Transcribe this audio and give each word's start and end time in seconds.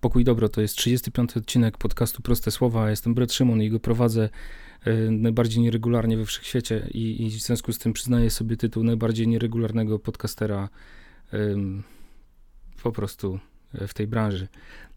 Pokój 0.00 0.24
Dobro 0.24 0.48
to 0.48 0.60
jest 0.60 0.76
35 0.76 1.36
odcinek 1.36 1.78
podcastu 1.78 2.22
Proste 2.22 2.50
Słowa. 2.50 2.90
Jestem 2.90 3.14
Brett 3.14 3.32
Szymon 3.32 3.62
i 3.62 3.70
go 3.70 3.80
prowadzę 3.80 4.28
e, 4.84 4.94
najbardziej 5.10 5.62
nieregularnie 5.62 6.16
we 6.16 6.24
wszechświecie 6.24 6.88
i, 6.94 7.26
i 7.26 7.30
w 7.30 7.42
związku 7.42 7.72
z 7.72 7.78
tym 7.78 7.92
przyznaję 7.92 8.30
sobie 8.30 8.56
tytuł 8.56 8.84
najbardziej 8.84 9.28
nieregularnego 9.28 9.98
podcastera 9.98 10.68
po 12.82 12.92
prostu 12.92 13.38
e, 13.74 13.86
w 13.86 13.94
tej 13.94 14.06
branży, 14.06 14.48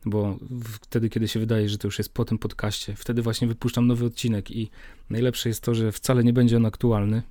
bo 0.06 0.38
wtedy, 0.82 1.10
kiedy 1.10 1.28
się 1.28 1.40
wydaje, 1.40 1.70
że 1.70 1.78
to 1.78 1.88
już 1.88 1.98
jest 1.98 2.14
po 2.14 2.26
tym 2.26 2.38
podcaście, 2.38 2.96
wtedy 2.96 3.22
właśnie 3.22 3.48
wypuszczam 3.48 3.88
nowy 3.88 4.06
odcinek 4.06 4.52
i 4.52 4.70
najlepsze 5.10 5.50
jest 5.50 5.64
to, 5.64 5.76
że 5.76 5.92
wcale 5.92 6.24
nie 6.24 6.34
będzie 6.34 6.58
on 6.58 6.66
aktualny, 6.66 7.22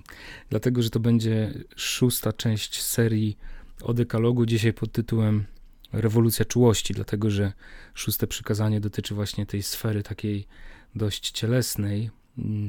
dlatego, 0.50 0.82
że 0.82 0.90
to 0.90 1.00
będzie 1.00 1.54
szósta 1.76 2.32
część 2.32 2.82
serii 2.82 3.36
o 3.82 3.94
dekalogu, 3.94 4.46
dzisiaj 4.46 4.72
pod 4.72 4.92
tytułem 4.92 5.44
rewolucja 5.92 6.44
czułości, 6.44 6.94
dlatego 6.94 7.30
że 7.30 7.52
szóste 7.94 8.26
przykazanie 8.26 8.80
dotyczy 8.80 9.14
właśnie 9.14 9.46
tej 9.46 9.62
sfery 9.62 10.02
takiej 10.02 10.46
dość 10.94 11.30
cielesnej, 11.30 12.10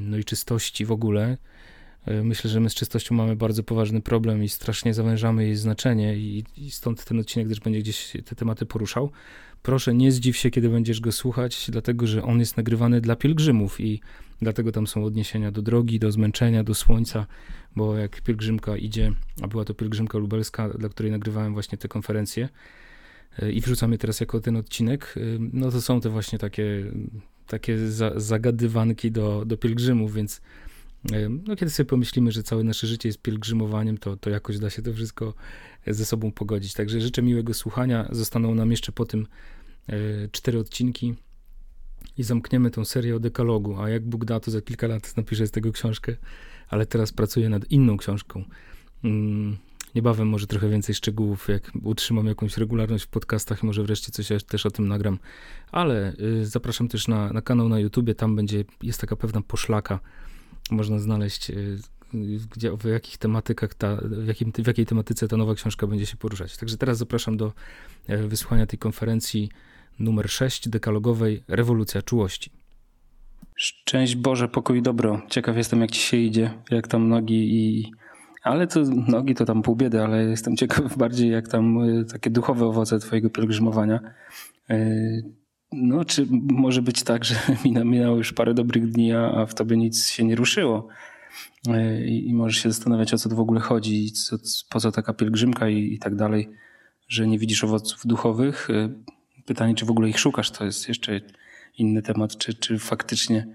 no 0.09 0.17
i 0.17 0.23
czystości 0.23 0.85
w 0.85 0.91
ogóle. 0.91 1.37
E, 2.05 2.23
myślę, 2.23 2.49
że 2.49 2.59
my 2.59 2.69
z 2.69 2.75
czystością 2.75 3.15
mamy 3.15 3.35
bardzo 3.35 3.63
poważny 3.63 4.01
problem 4.01 4.43
i 4.43 4.49
strasznie 4.49 4.93
zawężamy 4.93 5.43
jej 5.43 5.55
znaczenie, 5.55 6.17
i, 6.17 6.43
i 6.57 6.71
stąd 6.71 7.05
ten 7.05 7.19
odcinek 7.19 7.47
też 7.47 7.59
będzie 7.59 7.79
gdzieś 7.79 8.13
te 8.25 8.35
tematy 8.35 8.65
poruszał. 8.65 9.11
Proszę, 9.61 9.93
nie 9.93 10.11
zdziw 10.11 10.37
się, 10.37 10.49
kiedy 10.49 10.69
będziesz 10.69 10.99
go 11.01 11.11
słuchać, 11.11 11.71
dlatego 11.71 12.07
że 12.07 12.23
on 12.23 12.39
jest 12.39 12.57
nagrywany 12.57 13.01
dla 13.01 13.15
pielgrzymów 13.15 13.79
i 13.79 14.01
dlatego 14.41 14.71
tam 14.71 14.87
są 14.87 15.03
odniesienia 15.03 15.51
do 15.51 15.61
drogi, 15.61 15.99
do 15.99 16.11
zmęczenia, 16.11 16.63
do 16.63 16.73
słońca, 16.73 17.25
bo 17.75 17.97
jak 17.97 18.21
pielgrzymka 18.21 18.77
idzie, 18.77 19.11
a 19.41 19.47
była 19.47 19.65
to 19.65 19.73
pielgrzymka 19.73 20.17
lubelska, 20.17 20.69
dla 20.69 20.89
której 20.89 21.11
nagrywałem 21.11 21.53
właśnie 21.53 21.77
te 21.77 21.87
konferencje, 21.87 22.49
i 23.53 23.61
wrzucamy 23.61 23.97
teraz 23.97 24.19
jako 24.19 24.41
ten 24.41 24.55
odcinek, 24.55 25.13
y, 25.17 25.37
no 25.53 25.71
to 25.71 25.81
są 25.81 26.01
te 26.01 26.09
właśnie 26.09 26.39
takie, 26.39 26.91
takie 27.47 27.87
za, 27.87 28.19
zagadywanki 28.19 29.11
do, 29.11 29.45
do 29.45 29.57
pielgrzymów, 29.57 30.13
więc 30.13 30.41
y, 31.11 31.29
no 31.47 31.55
kiedy 31.55 31.71
sobie 31.71 31.87
pomyślimy, 31.87 32.31
że 32.31 32.43
całe 32.43 32.63
nasze 32.63 32.87
życie 32.87 33.09
jest 33.09 33.21
pielgrzymowaniem, 33.21 33.97
to, 33.97 34.17
to 34.17 34.29
jakoś 34.29 34.59
da 34.59 34.69
się 34.69 34.81
to 34.81 34.93
wszystko 34.93 35.33
ze 35.87 36.05
sobą 36.05 36.31
pogodzić. 36.31 36.73
Także 36.73 37.01
życzę 37.01 37.21
miłego 37.21 37.53
słuchania. 37.53 38.07
Zostaną 38.11 38.55
nam 38.55 38.71
jeszcze 38.71 38.91
po 38.91 39.05
tym 39.05 39.27
y, 39.89 40.29
cztery 40.31 40.59
odcinki 40.59 41.15
i 42.17 42.23
zamkniemy 42.23 42.71
tą 42.71 42.85
serię 42.85 43.15
o 43.15 43.19
dekalogu, 43.19 43.81
a 43.81 43.89
jak 43.89 44.03
Bóg 44.03 44.25
da, 44.25 44.39
to 44.39 44.51
za 44.51 44.61
kilka 44.61 44.87
lat 44.87 45.17
napiszę 45.17 45.47
z 45.47 45.51
tego 45.51 45.71
książkę, 45.71 46.15
ale 46.67 46.85
teraz 46.85 47.11
pracuję 47.11 47.49
nad 47.49 47.71
inną 47.71 47.97
książką. 47.97 48.43
Niebawem 49.95 50.27
może 50.27 50.47
trochę 50.47 50.69
więcej 50.69 50.95
szczegółów, 50.95 51.47
jak 51.47 51.71
utrzymam 51.83 52.27
jakąś 52.27 52.57
regularność 52.57 53.03
w 53.03 53.07
podcastach, 53.07 53.63
może 53.63 53.83
wreszcie 53.83 54.11
coś 54.11 54.43
też 54.43 54.65
o 54.65 54.71
tym 54.71 54.87
nagram. 54.87 55.19
Ale 55.71 56.13
y, 56.19 56.45
zapraszam 56.45 56.87
też 56.87 57.07
na, 57.07 57.33
na 57.33 57.41
kanał 57.41 57.69
na 57.69 57.79
YouTubie, 57.79 58.15
tam 58.15 58.35
będzie, 58.35 58.63
jest 58.83 59.01
taka 59.01 59.15
pewna 59.15 59.41
poszlaka, 59.41 59.99
można 60.71 60.99
znaleźć 60.99 61.49
y, 61.49 61.79
gdzie, 62.55 62.77
w 62.77 62.85
jakich 62.85 63.17
tematykach 63.17 63.73
ta, 63.73 63.95
w, 63.95 64.27
jakim, 64.27 64.51
w 64.51 64.67
jakiej 64.67 64.85
tematyce 64.85 65.27
ta 65.27 65.37
nowa 65.37 65.55
książka 65.55 65.87
będzie 65.87 66.05
się 66.05 66.17
poruszać. 66.17 66.57
Także 66.57 66.77
teraz 66.77 66.97
zapraszam 66.97 67.37
do 67.37 67.53
e, 68.07 68.17
wysłuchania 68.17 68.65
tej 68.65 68.79
konferencji 68.79 69.49
numer 69.99 70.29
6 70.29 70.69
dekalogowej 70.69 71.43
Rewolucja 71.47 72.01
Czułości. 72.01 72.51
Szczęść 73.55 74.15
Boże, 74.15 74.47
pokój 74.47 74.77
i 74.77 74.81
dobro. 74.81 75.21
Ciekaw 75.29 75.57
jestem, 75.57 75.81
jak 75.81 75.91
ci 75.91 76.01
się 76.01 76.17
idzie, 76.17 76.53
jak 76.71 76.87
tam 76.87 77.09
nogi 77.09 77.55
i 77.55 77.91
ale 78.41 78.67
to 78.67 78.79
nogi 79.07 79.35
to 79.35 79.45
tam 79.45 79.61
pół 79.61 79.75
biedy, 79.75 80.03
ale 80.03 80.23
jestem 80.23 80.57
ciekaw 80.57 80.97
bardziej 80.97 81.31
jak 81.31 81.47
tam 81.47 81.83
y, 81.83 82.05
takie 82.05 82.29
duchowe 82.29 82.65
owoce 82.65 82.99
twojego 82.99 83.29
pielgrzymowania. 83.29 83.99
Y, 84.71 85.23
no, 85.71 86.05
czy 86.05 86.27
może 86.31 86.81
być 86.81 87.03
tak, 87.03 87.25
że 87.25 87.35
minęło 87.65 88.17
już 88.17 88.33
parę 88.33 88.53
dobrych 88.53 88.91
dni, 88.91 89.13
a 89.13 89.45
w 89.45 89.53
tobie 89.53 89.77
nic 89.77 90.09
się 90.09 90.23
nie 90.23 90.35
ruszyło? 90.35 90.87
Y, 91.67 92.05
I, 92.05 92.29
i 92.29 92.33
możesz 92.33 92.63
się 92.63 92.71
zastanawiać, 92.71 93.13
o 93.13 93.17
co 93.17 93.29
to 93.29 93.35
w 93.35 93.39
ogóle 93.39 93.59
chodzi, 93.59 94.11
co, 94.11 94.37
po 94.69 94.79
co 94.79 94.91
taka 94.91 95.13
pielgrzymka 95.13 95.69
i, 95.69 95.93
i 95.93 95.99
tak 95.99 96.15
dalej, 96.15 96.49
że 97.07 97.27
nie 97.27 97.39
widzisz 97.39 97.63
owoców 97.63 98.01
duchowych. 98.05 98.67
Pytanie, 99.45 99.75
czy 99.75 99.85
w 99.85 99.91
ogóle 99.91 100.09
ich 100.09 100.19
szukasz, 100.19 100.51
to 100.51 100.65
jest 100.65 100.87
jeszcze 100.87 101.21
inny 101.77 102.01
temat, 102.01 102.37
czy, 102.37 102.53
czy 102.53 102.79
faktycznie 102.79 103.47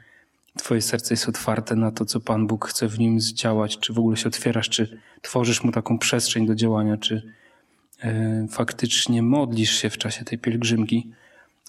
Twoje 0.57 0.83
serce 0.83 1.15
jest 1.15 1.29
otwarte 1.29 1.77
na 1.77 1.91
to, 1.91 2.05
co 2.05 2.21
Pan 2.21 2.47
Bóg 2.47 2.69
chce 2.69 2.89
w 2.89 2.99
nim 2.99 3.21
zdziałać, 3.21 3.79
czy 3.79 3.93
w 3.93 3.99
ogóle 3.99 4.17
się 4.17 4.29
otwierasz, 4.29 4.69
czy 4.69 5.01
tworzysz 5.23 5.65
mu 5.65 5.73
taką 5.73 5.99
przestrzeń 5.99 6.47
do 6.47 6.55
działania, 6.55 6.97
czy 6.97 7.33
e, 8.03 8.47
faktycznie 8.51 9.23
modlisz 9.23 9.71
się 9.71 9.91
w 9.91 9.99
czasie 9.99 10.25
tej 10.25 10.39
pielgrzymki. 10.39 11.11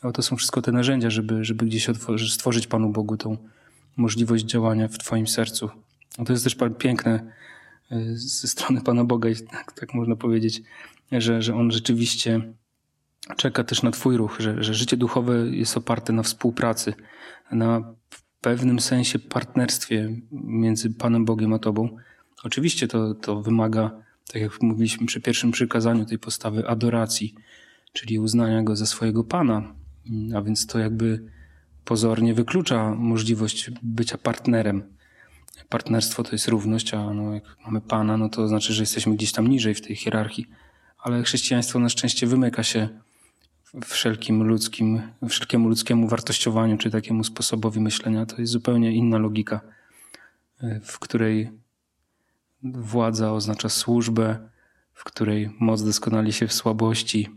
Ale 0.01 0.13
to 0.13 0.21
są 0.21 0.35
wszystko 0.35 0.61
te 0.61 0.71
narzędzia, 0.71 1.09
żeby, 1.09 1.45
żeby 1.45 1.65
gdzieś 1.65 1.87
stworzyć 2.29 2.67
Panu 2.67 2.89
Bogu 2.89 3.17
tą 3.17 3.37
możliwość 3.97 4.45
działania 4.45 4.87
w 4.87 4.97
Twoim 4.97 5.27
sercu. 5.27 5.69
A 6.17 6.25
to 6.25 6.33
jest 6.33 6.43
też 6.43 6.55
piękne 6.77 7.31
e, 7.91 7.97
ze 8.15 8.47
strony 8.47 8.81
Pana 8.81 9.03
Boga, 9.03 9.29
tak, 9.51 9.71
tak 9.71 9.93
można 9.93 10.15
powiedzieć, 10.15 10.61
że, 11.11 11.41
że 11.41 11.55
On 11.55 11.71
rzeczywiście 11.71 12.41
czeka 13.37 13.63
też 13.63 13.83
na 13.83 13.91
Twój 13.91 14.17
ruch, 14.17 14.37
że, 14.39 14.63
że 14.63 14.73
życie 14.73 14.97
duchowe 14.97 15.37
jest 15.49 15.77
oparte 15.77 16.13
na 16.13 16.23
współpracy, 16.23 16.93
na 17.51 17.93
pewnym 18.41 18.79
sensie 18.79 19.19
partnerstwie 19.19 20.15
między 20.31 20.93
Panem 20.93 21.25
Bogiem 21.25 21.53
a 21.53 21.59
Tobą. 21.59 21.97
Oczywiście 22.43 22.87
to, 22.87 23.13
to 23.13 23.41
wymaga, 23.41 23.91
tak 24.33 24.41
jak 24.41 24.61
mówiliśmy 24.61 25.07
przy 25.07 25.21
pierwszym 25.21 25.51
przykazaniu, 25.51 26.05
tej 26.05 26.19
postawy 26.19 26.67
adoracji, 26.67 27.33
czyli 27.93 28.19
uznania 28.19 28.63
Go 28.63 28.75
za 28.75 28.85
swojego 28.85 29.23
Pana. 29.23 29.75
A 30.35 30.41
więc 30.41 30.67
to 30.67 30.79
jakby 30.79 31.23
pozornie 31.85 32.33
wyklucza 32.33 32.95
możliwość 32.95 33.71
bycia 33.83 34.17
partnerem. 34.17 34.83
Partnerstwo 35.69 36.23
to 36.23 36.31
jest 36.31 36.47
równość, 36.47 36.93
a 36.93 37.13
no 37.13 37.33
jak 37.33 37.43
mamy 37.65 37.81
Pana, 37.81 38.17
no 38.17 38.29
to 38.29 38.47
znaczy, 38.47 38.73
że 38.73 38.83
jesteśmy 38.83 39.15
gdzieś 39.15 39.31
tam 39.31 39.47
niżej 39.47 39.75
w 39.75 39.81
tej 39.81 39.95
hierarchii. 39.95 40.47
Ale 40.97 41.23
chrześcijaństwo 41.23 41.79
na 41.79 41.89
szczęście 41.89 42.27
wymyka 42.27 42.63
się 42.63 42.89
wszelkim 43.85 44.43
ludzkim, 44.43 45.01
wszelkiemu 45.29 45.69
ludzkiemu 45.69 46.07
wartościowaniu 46.07 46.77
czy 46.77 46.91
takiemu 46.91 47.23
sposobowi 47.23 47.79
myślenia. 47.79 48.25
To 48.25 48.41
jest 48.41 48.53
zupełnie 48.53 48.91
inna 48.91 49.17
logika, 49.17 49.61
w 50.83 50.99
której 50.99 51.51
władza 52.63 53.33
oznacza 53.33 53.69
służbę, 53.69 54.49
w 54.93 55.03
której 55.03 55.49
moc 55.59 55.83
doskonali 55.83 56.33
się 56.33 56.47
w 56.47 56.53
słabości, 56.53 57.29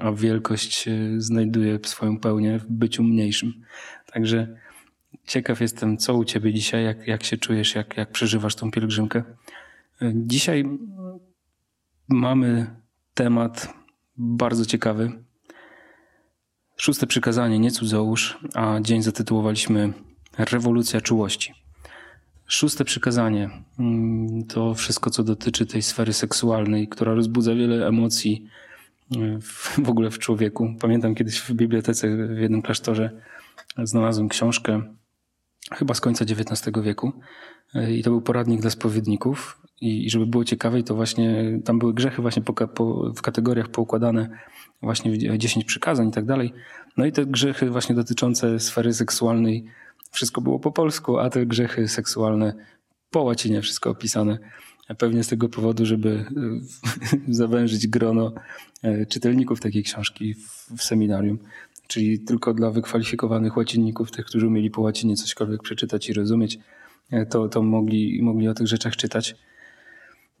a 0.00 0.12
wielkość 0.12 0.88
znajduje 1.16 1.78
swoją 1.84 2.18
pełnię 2.18 2.58
w 2.58 2.66
byciu 2.66 3.02
mniejszym. 3.02 3.52
Także 4.12 4.56
ciekaw 5.26 5.60
jestem, 5.60 5.96
co 5.96 6.14
u 6.14 6.24
ciebie 6.24 6.54
dzisiaj, 6.54 6.84
jak, 6.84 7.06
jak 7.06 7.24
się 7.24 7.36
czujesz, 7.36 7.74
jak, 7.74 7.96
jak 7.96 8.12
przeżywasz 8.12 8.54
tą 8.54 8.70
pielgrzymkę. 8.70 9.22
Dzisiaj 10.14 10.64
mamy 12.08 12.76
temat 13.14 13.74
bardzo 14.16 14.66
ciekawy, 14.66 15.24
Szóste 16.82 17.06
przykazanie, 17.06 17.58
nie 17.58 17.70
cudzołóż, 17.70 18.38
a 18.54 18.80
dzień 18.80 19.02
zatytułowaliśmy 19.02 19.92
Rewolucja 20.38 21.00
czułości. 21.00 21.54
Szóste 22.46 22.84
przykazanie 22.84 23.50
mm, 23.78 24.44
to 24.44 24.74
wszystko, 24.74 25.10
co 25.10 25.22
dotyczy 25.24 25.66
tej 25.66 25.82
sfery 25.82 26.12
seksualnej, 26.12 26.88
która 26.88 27.14
rozbudza 27.14 27.54
wiele 27.54 27.86
emocji 27.86 28.46
e, 29.16 29.38
w 29.84 29.88
ogóle 29.88 30.10
w 30.10 30.18
człowieku. 30.18 30.74
Pamiętam 30.80 31.14
kiedyś 31.14 31.40
w 31.40 31.52
bibliotece 31.52 32.26
w 32.26 32.38
jednym 32.38 32.62
klasztorze 32.62 33.10
znalazłem 33.82 34.28
książkę 34.28 34.82
chyba 35.72 35.94
z 35.94 36.00
końca 36.00 36.24
XIX 36.24 36.72
wieku 36.82 37.12
e, 37.74 37.92
i 37.92 38.02
to 38.02 38.10
był 38.10 38.22
poradnik 38.22 38.60
dla 38.60 38.70
spowiedników 38.70 39.61
i, 39.82 40.10
żeby 40.10 40.26
było 40.26 40.44
ciekawej, 40.44 40.84
to 40.84 40.94
właśnie 40.94 41.58
tam 41.64 41.78
były 41.78 41.94
grzechy 41.94 42.22
właśnie 42.22 42.42
po, 42.42 42.52
po, 42.52 43.12
w 43.16 43.22
kategoriach 43.22 43.68
poukładane 43.68 44.28
właśnie 44.82 45.38
10 45.38 45.64
przykazań 45.64 46.08
i 46.08 46.12
tak 46.12 46.24
dalej. 46.24 46.52
No 46.96 47.06
i 47.06 47.12
te 47.12 47.26
grzechy 47.26 47.70
właśnie 47.70 47.94
dotyczące 47.94 48.60
sfery 48.60 48.94
seksualnej, 48.94 49.64
wszystko 50.10 50.40
było 50.40 50.58
po 50.58 50.72
polsku, 50.72 51.18
a 51.18 51.30
te 51.30 51.46
grzechy 51.46 51.88
seksualne 51.88 52.54
po 53.10 53.22
łacinie 53.22 53.62
wszystko 53.62 53.90
opisane. 53.90 54.38
Pewnie 54.98 55.24
z 55.24 55.28
tego 55.28 55.48
powodu, 55.48 55.86
żeby 55.86 56.10
e, 56.10 56.24
zawężyć 57.40 57.86
grono 57.86 58.32
e, 58.82 59.06
czytelników 59.06 59.60
takiej 59.60 59.82
książki 59.82 60.34
w 60.76 60.82
seminarium. 60.82 61.38
Czyli 61.86 62.20
tylko 62.20 62.54
dla 62.54 62.70
wykwalifikowanych 62.70 63.56
łacinników, 63.56 64.10
tych, 64.10 64.26
którzy 64.26 64.46
umieli 64.46 64.70
po 64.70 64.80
łacinie 64.80 65.16
cośkolwiek 65.16 65.62
przeczytać 65.62 66.08
i 66.08 66.12
rozumieć, 66.12 66.58
e, 67.10 67.26
to, 67.26 67.48
to 67.48 67.62
mogli, 67.62 68.22
mogli 68.22 68.48
o 68.48 68.54
tych 68.54 68.66
rzeczach 68.66 68.96
czytać. 68.96 69.36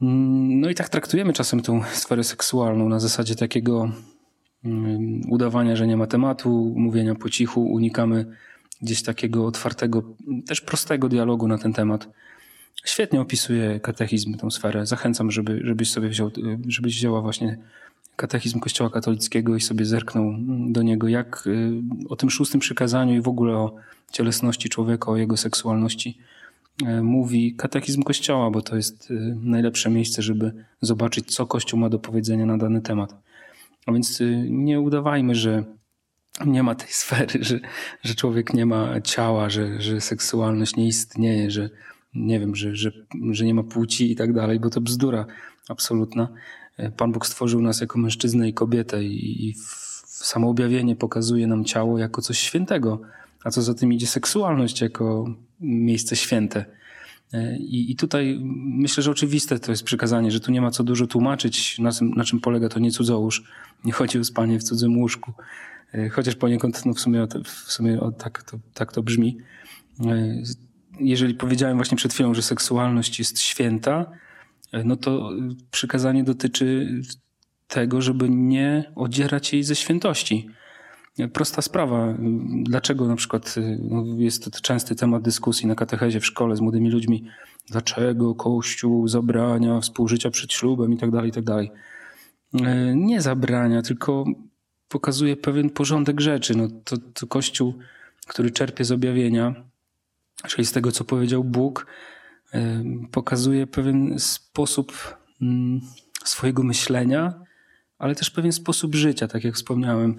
Mm, 0.02 0.60
no 0.60 0.70
i 0.70 0.74
tak 0.74 0.88
traktujemy 0.88 1.32
czasem 1.32 1.62
tą 1.62 1.82
sferę 1.92 2.24
seksualną 2.24 2.88
na 2.88 3.00
zasadzie 3.00 3.34
takiego 3.36 3.92
mm, 4.64 5.22
udawania, 5.30 5.76
że 5.76 5.86
nie 5.86 5.96
ma 5.96 6.06
tematu, 6.06 6.74
mówienia 6.76 7.14
po 7.14 7.30
cichu, 7.30 7.72
unikamy 7.72 8.26
gdzieś 8.82 9.02
takiego 9.02 9.46
otwartego, 9.46 10.02
też 10.46 10.60
prostego 10.60 11.08
dialogu 11.08 11.48
na 11.48 11.58
ten 11.58 11.72
temat. 11.72 12.08
Świetnie 12.84 13.20
opisuje 13.20 13.80
katechizm 13.80 14.34
tę 14.34 14.50
sferę. 14.50 14.86
Zachęcam, 14.86 15.30
żeby, 15.30 15.60
żebyś 15.64 15.90
sobie 15.90 16.08
wziął, 16.08 16.30
żebyś 16.68 16.96
wzięła 16.96 17.20
właśnie 17.20 17.58
katechizm 18.16 18.60
Kościoła 18.60 18.90
katolickiego 18.90 19.56
i 19.56 19.60
sobie 19.60 19.84
zerknął 19.84 20.34
do 20.68 20.82
niego, 20.82 21.08
jak 21.08 21.48
o 22.08 22.16
tym 22.16 22.30
szóstym 22.30 22.60
przykazaniu 22.60 23.14
i 23.14 23.20
w 23.20 23.28
ogóle 23.28 23.56
o 23.56 23.74
cielesności 24.12 24.68
człowieka, 24.68 25.10
o 25.10 25.16
jego 25.16 25.36
seksualności 25.36 26.18
mówi 27.02 27.54
katechizm 27.54 28.02
Kościoła, 28.02 28.50
bo 28.50 28.62
to 28.62 28.76
jest 28.76 29.12
najlepsze 29.42 29.90
miejsce, 29.90 30.22
żeby 30.22 30.52
zobaczyć, 30.80 31.34
co 31.34 31.46
Kościół 31.46 31.80
ma 31.80 31.88
do 31.88 31.98
powiedzenia 31.98 32.46
na 32.46 32.58
dany 32.58 32.80
temat. 32.80 33.14
A 33.86 33.92
więc 33.92 34.22
nie 34.48 34.80
udawajmy, 34.80 35.34
że 35.34 35.64
nie 36.46 36.62
ma 36.62 36.74
tej 36.74 36.88
sfery, 37.02 37.44
że, 37.44 37.60
że 38.02 38.14
człowiek 38.14 38.54
nie 38.54 38.66
ma 38.66 39.00
ciała, 39.00 39.50
że, 39.50 39.80
że 39.80 40.00
seksualność 40.00 40.76
nie 40.76 40.86
istnieje, 40.86 41.50
że 41.50 41.70
nie 42.14 42.40
wiem, 42.40 42.54
że, 42.54 42.76
że, 42.76 42.92
że 43.30 43.44
nie 43.44 43.54
ma 43.54 43.62
płci 43.62 44.12
i 44.12 44.16
tak 44.16 44.32
dalej, 44.32 44.60
bo 44.60 44.70
to 44.70 44.80
bzdura 44.80 45.26
absolutna. 45.68 46.28
Pan 46.96 47.12
Bóg 47.12 47.26
stworzył 47.26 47.62
nas 47.62 47.80
jako 47.80 47.98
mężczyznę 47.98 48.48
i 48.48 48.54
kobietę 48.54 49.04
i, 49.04 49.48
i 49.48 49.54
samo 50.06 50.48
objawienie 50.48 50.96
pokazuje 50.96 51.46
nam 51.46 51.64
ciało 51.64 51.98
jako 51.98 52.22
coś 52.22 52.38
świętego, 52.38 53.00
a 53.44 53.50
co 53.50 53.62
za 53.62 53.74
tym 53.74 53.92
idzie 53.92 54.06
seksualność 54.06 54.80
jako 54.80 55.34
miejsce 55.62 56.16
święte. 56.16 56.64
I, 57.58 57.90
I, 57.90 57.96
tutaj 57.96 58.38
myślę, 58.64 59.02
że 59.02 59.10
oczywiste 59.10 59.58
to 59.58 59.72
jest 59.72 59.82
przykazanie, 59.82 60.30
że 60.30 60.40
tu 60.40 60.52
nie 60.52 60.60
ma 60.60 60.70
co 60.70 60.84
dużo 60.84 61.06
tłumaczyć, 61.06 61.78
na, 61.78 61.90
na 62.16 62.24
czym 62.24 62.40
polega 62.40 62.68
to 62.68 62.80
nie 62.80 62.90
cudzołóż. 62.90 63.42
Nie 63.84 63.92
chodzi 63.92 64.18
o 64.18 64.24
spanie 64.24 64.58
w 64.58 64.62
cudzym 64.62 64.98
łóżku. 64.98 65.32
E, 65.94 66.08
chociaż 66.08 66.34
poniekąd 66.34 66.86
no 66.86 66.94
w 66.94 67.00
sumie, 67.00 67.26
w 67.44 67.72
sumie 67.72 67.98
tak, 68.18 68.42
to, 68.42 68.58
tak 68.74 68.92
to 68.92 69.02
brzmi. 69.02 69.38
E, 70.06 70.42
jeżeli 71.00 71.34
powiedziałem 71.34 71.76
właśnie 71.76 71.96
przed 71.96 72.12
chwilą, 72.12 72.34
że 72.34 72.42
seksualność 72.42 73.18
jest 73.18 73.40
święta, 73.40 74.10
e, 74.72 74.84
no 74.84 74.96
to 74.96 75.30
przykazanie 75.70 76.24
dotyczy 76.24 77.00
tego, 77.68 78.02
żeby 78.02 78.28
nie 78.28 78.92
odzierać 78.94 79.52
jej 79.52 79.62
ze 79.62 79.76
świętości. 79.76 80.48
Prosta 81.32 81.62
sprawa. 81.62 82.14
Dlaczego 82.62 83.08
na 83.08 83.16
przykład 83.16 83.54
no 83.78 84.04
jest 84.16 84.44
to 84.44 84.60
częsty 84.60 84.94
temat 84.94 85.22
dyskusji 85.22 85.66
na 85.66 85.74
katechezie 85.74 86.20
w 86.20 86.26
szkole 86.26 86.56
z 86.56 86.60
młodymi 86.60 86.90
ludźmi, 86.90 87.24
dlaczego 87.70 88.34
Kościół 88.34 89.08
zabrania 89.08 89.80
współżycia 89.80 90.30
przed 90.30 90.52
ślubem 90.52 90.92
i 90.92 90.96
tak 90.96 91.10
dalej, 91.10 91.30
i 91.30 91.32
tak 91.32 91.44
dalej. 91.44 91.70
Nie 92.94 93.20
zabrania, 93.20 93.82
tylko 93.82 94.24
pokazuje 94.88 95.36
pewien 95.36 95.70
porządek 95.70 96.20
rzeczy. 96.20 96.56
No, 96.56 96.68
to, 96.84 96.96
to 97.14 97.26
Kościół, 97.26 97.74
który 98.26 98.50
czerpie 98.50 98.84
z 98.84 98.92
objawienia, 98.92 99.54
czyli 100.46 100.66
z 100.66 100.72
tego, 100.72 100.92
co 100.92 101.04
powiedział 101.04 101.44
Bóg, 101.44 101.86
pokazuje 103.10 103.66
pewien 103.66 104.18
sposób 104.18 105.16
mm, 105.42 105.80
swojego 106.24 106.62
myślenia, 106.62 107.34
ale 107.98 108.14
też 108.14 108.30
pewien 108.30 108.52
sposób 108.52 108.94
życia, 108.94 109.28
tak 109.28 109.44
jak 109.44 109.54
wspomniałem 109.54 110.16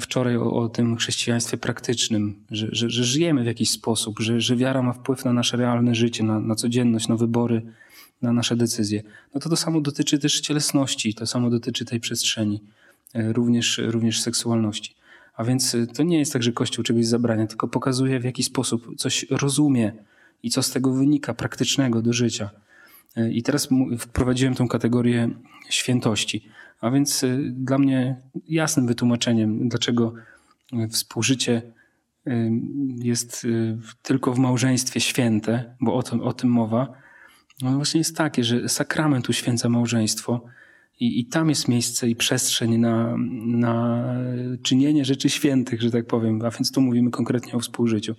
wczoraj 0.00 0.36
o, 0.36 0.52
o 0.52 0.68
tym 0.68 0.96
chrześcijaństwie 0.96 1.56
praktycznym, 1.56 2.44
że, 2.50 2.68
że, 2.72 2.90
że, 2.90 3.04
żyjemy 3.04 3.42
w 3.42 3.46
jakiś 3.46 3.70
sposób, 3.70 4.20
że, 4.20 4.40
że 4.40 4.56
wiara 4.56 4.82
ma 4.82 4.92
wpływ 4.92 5.24
na 5.24 5.32
nasze 5.32 5.56
realne 5.56 5.94
życie, 5.94 6.24
na, 6.24 6.40
na 6.40 6.54
codzienność, 6.54 7.08
na 7.08 7.16
wybory, 7.16 7.62
na 8.22 8.32
nasze 8.32 8.56
decyzje. 8.56 9.02
No 9.34 9.40
to 9.40 9.48
to 9.48 9.56
samo 9.56 9.80
dotyczy 9.80 10.18
też 10.18 10.40
cielesności, 10.40 11.14
to 11.14 11.26
samo 11.26 11.50
dotyczy 11.50 11.84
tej 11.84 12.00
przestrzeni. 12.00 12.60
E, 13.14 13.32
również, 13.32 13.78
również 13.78 14.20
seksualności. 14.20 14.94
A 15.34 15.44
więc 15.44 15.74
e, 15.74 15.86
to 15.86 16.02
nie 16.02 16.18
jest 16.18 16.32
tak, 16.32 16.42
że 16.42 16.52
Kościół 16.52 16.84
czegoś 16.84 17.06
zabrania, 17.06 17.46
tylko 17.46 17.68
pokazuje 17.68 18.20
w 18.20 18.24
jaki 18.24 18.42
sposób 18.42 18.96
coś 18.96 19.26
rozumie 19.30 19.92
i 20.42 20.50
co 20.50 20.62
z 20.62 20.70
tego 20.70 20.92
wynika 20.92 21.34
praktycznego 21.34 22.02
do 22.02 22.12
życia. 22.12 22.50
E, 23.16 23.32
I 23.32 23.42
teraz 23.42 23.68
wprowadziłem 23.98 24.54
tą 24.54 24.68
kategorię 24.68 25.30
świętości. 25.70 26.48
A 26.82 26.90
więc 26.90 27.24
dla 27.52 27.78
mnie 27.78 28.16
jasnym 28.48 28.86
wytłumaczeniem, 28.86 29.68
dlaczego 29.68 30.14
współżycie 30.90 31.62
jest 32.98 33.46
tylko 34.02 34.32
w 34.32 34.38
małżeństwie 34.38 35.00
święte, 35.00 35.76
bo 35.80 35.94
o 35.94 36.02
tym, 36.02 36.20
o 36.20 36.32
tym 36.32 36.50
mowa, 36.50 36.92
no 37.62 37.72
właśnie 37.72 37.98
jest 37.98 38.16
takie, 38.16 38.44
że 38.44 38.68
sakrament 38.68 39.28
uświęca 39.28 39.68
małżeństwo, 39.68 40.44
i, 41.02 41.20
I 41.20 41.26
tam 41.26 41.48
jest 41.48 41.68
miejsce 41.68 42.08
i 42.08 42.16
przestrzeń 42.16 42.76
na, 42.76 43.16
na 43.46 44.06
czynienie 44.62 45.04
rzeczy 45.04 45.30
świętych, 45.30 45.82
że 45.82 45.90
tak 45.90 46.06
powiem. 46.06 46.42
A 46.42 46.50
więc 46.50 46.72
tu 46.72 46.80
mówimy 46.80 47.10
konkretnie 47.10 47.52
o 47.52 47.60
współżyciu. 47.60 48.14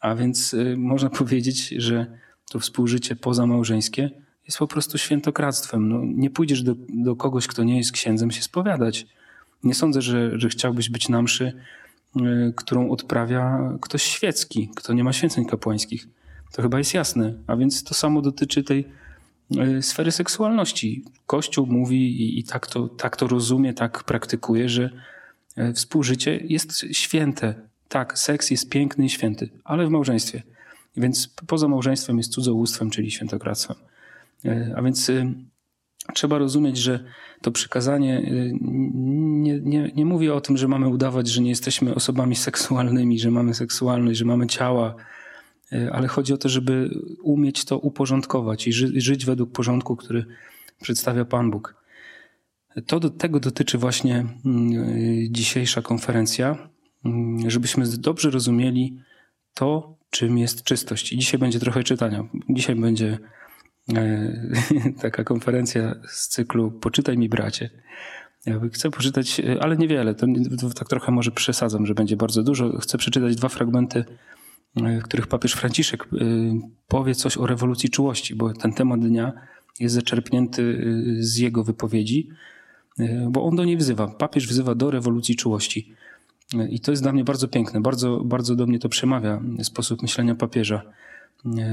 A 0.00 0.14
więc 0.14 0.54
y, 0.54 0.76
można 0.76 1.10
powiedzieć, 1.10 1.68
że 1.68 2.06
to 2.50 2.58
współżycie 2.58 3.16
pozamałżeńskie 3.16 4.10
jest 4.48 4.58
po 4.58 4.66
prostu 4.66 4.98
świętokradztwem. 4.98 5.88
No, 5.88 6.00
nie 6.04 6.30
pójdziesz 6.30 6.62
do, 6.62 6.74
do 6.88 7.16
kogoś, 7.16 7.46
kto 7.46 7.64
nie 7.64 7.78
jest 7.78 7.92
księdzem, 7.92 8.30
się 8.30 8.42
spowiadać. 8.42 9.06
Nie 9.64 9.74
sądzę, 9.74 10.02
że, 10.02 10.38
że 10.40 10.48
chciałbyś 10.48 10.90
być 10.90 11.08
na 11.08 11.22
mszy, 11.22 11.52
y, 12.16 12.52
którą 12.56 12.90
odprawia 12.90 13.72
ktoś 13.80 14.02
świecki, 14.02 14.70
kto 14.76 14.92
nie 14.92 15.04
ma 15.04 15.12
święceń 15.12 15.46
kapłańskich. 15.46 16.08
To 16.52 16.62
chyba 16.62 16.78
jest 16.78 16.94
jasne. 16.94 17.34
A 17.46 17.56
więc 17.56 17.84
to 17.84 17.94
samo 17.94 18.22
dotyczy 18.22 18.62
tej 18.62 18.84
E, 19.56 19.82
sfery 19.82 20.12
seksualności. 20.12 21.04
Kościół 21.26 21.66
mówi 21.66 22.22
i, 22.22 22.38
i 22.38 22.44
tak, 22.44 22.66
to, 22.66 22.88
tak 22.88 23.16
to 23.16 23.26
rozumie, 23.28 23.74
tak 23.74 24.04
praktykuje, 24.04 24.68
że 24.68 24.90
e, 25.56 25.72
współżycie 25.72 26.40
jest 26.44 26.84
święte. 26.92 27.54
Tak, 27.88 28.18
seks 28.18 28.50
jest 28.50 28.68
piękny 28.68 29.04
i 29.04 29.10
święty, 29.10 29.48
ale 29.64 29.86
w 29.86 29.90
małżeństwie. 29.90 30.42
Więc 30.96 31.28
poza 31.46 31.68
małżeństwem 31.68 32.18
jest 32.18 32.32
cudzołóstwem, 32.32 32.90
czyli 32.90 33.10
świętokradztwem. 33.10 33.76
E, 34.44 34.74
a 34.76 34.82
więc 34.82 35.10
trzeba 36.14 36.38
rozumieć, 36.38 36.76
że 36.76 37.04
to 37.42 37.50
przykazanie 37.50 38.30
nie, 38.60 39.60
nie, 39.60 39.92
nie 39.96 40.04
mówi 40.04 40.30
o 40.30 40.40
tym, 40.40 40.56
że 40.56 40.68
mamy 40.68 40.88
udawać, 40.88 41.28
że 41.28 41.40
nie 41.40 41.50
jesteśmy 41.50 41.94
osobami 41.94 42.36
seksualnymi, 42.36 43.18
że 43.18 43.30
mamy 43.30 43.54
seksualność, 43.54 44.18
że 44.18 44.24
mamy 44.24 44.46
ciała, 44.46 44.94
E, 45.72 45.92
ale 45.92 46.08
chodzi 46.08 46.32
o 46.32 46.38
to, 46.38 46.48
żeby 46.48 46.90
umieć 47.22 47.64
to 47.64 47.78
uporządkować 47.78 48.66
i 48.66 48.72
ży 48.72 49.00
żyć 49.00 49.24
według 49.24 49.52
porządku, 49.52 49.96
który 49.96 50.24
przedstawia 50.80 51.24
Pan 51.24 51.50
Bóg. 51.50 51.74
To 52.86 53.00
do 53.00 53.10
tego 53.10 53.40
dotyczy 53.40 53.78
właśnie 53.78 54.26
dzisiejsza 55.30 55.82
konferencja, 55.82 56.68
żebyśmy 57.46 57.86
dobrze 57.86 58.30
rozumieli 58.30 58.98
to, 59.54 59.98
czym 60.10 60.38
jest 60.38 60.62
czystość. 60.62 61.12
I 61.12 61.18
dzisiaj 61.18 61.40
będzie 61.40 61.60
trochę 61.60 61.82
czytania. 61.82 62.28
Dzisiaj 62.50 62.76
będzie 62.76 63.18
taka 65.02 65.24
konferencja 65.24 65.94
z 66.08 66.28
cyklu 66.28 66.70
Poczytaj 66.70 67.18
mi 67.18 67.28
bracie. 67.28 67.70
Chcę 68.72 68.90
poczytać, 68.90 69.42
ale 69.60 69.76
niewiele, 69.76 70.14
to, 70.14 70.26
tak 70.74 70.88
trochę 70.88 71.12
może 71.12 71.30
przesadzam, 71.30 71.86
że 71.86 71.94
będzie 71.94 72.16
bardzo 72.16 72.42
dużo. 72.42 72.78
Chcę 72.78 72.98
przeczytać 72.98 73.36
dwa 73.36 73.48
fragmenty 73.48 74.04
w 74.76 75.02
których 75.02 75.26
papież 75.26 75.52
Franciszek 75.52 76.08
powie 76.88 77.14
coś 77.14 77.36
o 77.36 77.46
rewolucji 77.46 77.90
czułości, 77.90 78.34
bo 78.34 78.52
ten 78.52 78.72
temat 78.72 79.00
dnia 79.00 79.32
jest 79.80 79.94
zaczerpnięty 79.94 80.94
z 81.20 81.36
jego 81.36 81.64
wypowiedzi, 81.64 82.28
bo 83.28 83.44
on 83.44 83.56
do 83.56 83.64
niej 83.64 83.76
wzywa. 83.76 84.08
Papież 84.08 84.46
wzywa 84.46 84.74
do 84.74 84.90
rewolucji 84.90 85.36
czułości. 85.36 85.94
I 86.70 86.80
to 86.80 86.90
jest 86.90 87.02
dla 87.02 87.12
mnie 87.12 87.24
bardzo 87.24 87.48
piękne, 87.48 87.80
bardzo, 87.80 88.20
bardzo 88.24 88.56
do 88.56 88.66
mnie 88.66 88.78
to 88.78 88.88
przemawia 88.88 89.40
sposób 89.62 90.02
myślenia 90.02 90.34
papieża, 90.34 90.82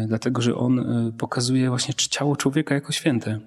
dlatego 0.08 0.42
że 0.42 0.56
on 0.56 0.86
pokazuje 1.18 1.70
właśnie 1.70 1.94
ciało 1.94 2.36
człowieka 2.36 2.76
jako 2.76 2.92
święte, 2.92 3.40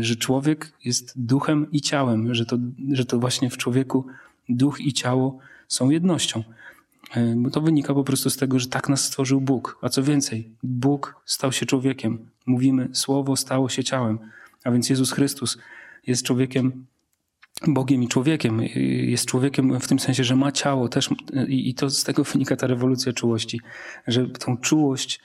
że 0.00 0.16
człowiek 0.16 0.72
jest 0.84 1.12
duchem 1.16 1.66
i 1.72 1.80
ciałem, 1.80 2.34
że 2.34 2.46
to, 2.46 2.58
że 2.92 3.04
to 3.04 3.18
właśnie 3.18 3.50
w 3.50 3.56
człowieku 3.56 4.06
duch 4.48 4.80
i 4.80 4.92
ciało 4.92 5.38
są 5.68 5.90
jednością. 5.90 6.42
E, 7.14 7.34
bo 7.36 7.50
to 7.50 7.60
wynika 7.60 7.94
po 7.94 8.04
prostu 8.04 8.30
z 8.30 8.36
tego, 8.36 8.58
że 8.58 8.66
tak 8.66 8.88
nas 8.88 9.04
stworzył 9.04 9.40
Bóg. 9.40 9.78
A 9.82 9.88
co 9.88 10.02
więcej, 10.02 10.50
Bóg 10.62 11.20
stał 11.24 11.52
się 11.52 11.66
człowiekiem. 11.66 12.30
Mówimy, 12.46 12.88
Słowo 12.92 13.36
stało 13.36 13.68
się 13.68 13.84
ciałem. 13.84 14.18
A 14.64 14.70
więc 14.70 14.90
Jezus 14.90 15.12
Chrystus 15.12 15.58
jest 16.06 16.22
człowiekiem, 16.22 16.86
Bogiem 17.66 18.02
i 18.02 18.08
człowiekiem. 18.08 18.62
Jest 18.84 19.26
człowiekiem 19.26 19.80
w 19.80 19.88
tym 19.88 19.98
sensie, 19.98 20.24
że 20.24 20.36
ma 20.36 20.52
ciało 20.52 20.88
też. 20.88 21.10
I 21.48 21.74
to 21.74 21.90
z 21.90 22.04
tego 22.04 22.24
wynika 22.24 22.56
ta 22.56 22.66
rewolucja 22.66 23.12
czułości, 23.12 23.60
że 24.06 24.26
tą 24.26 24.56
czułość 24.56 25.20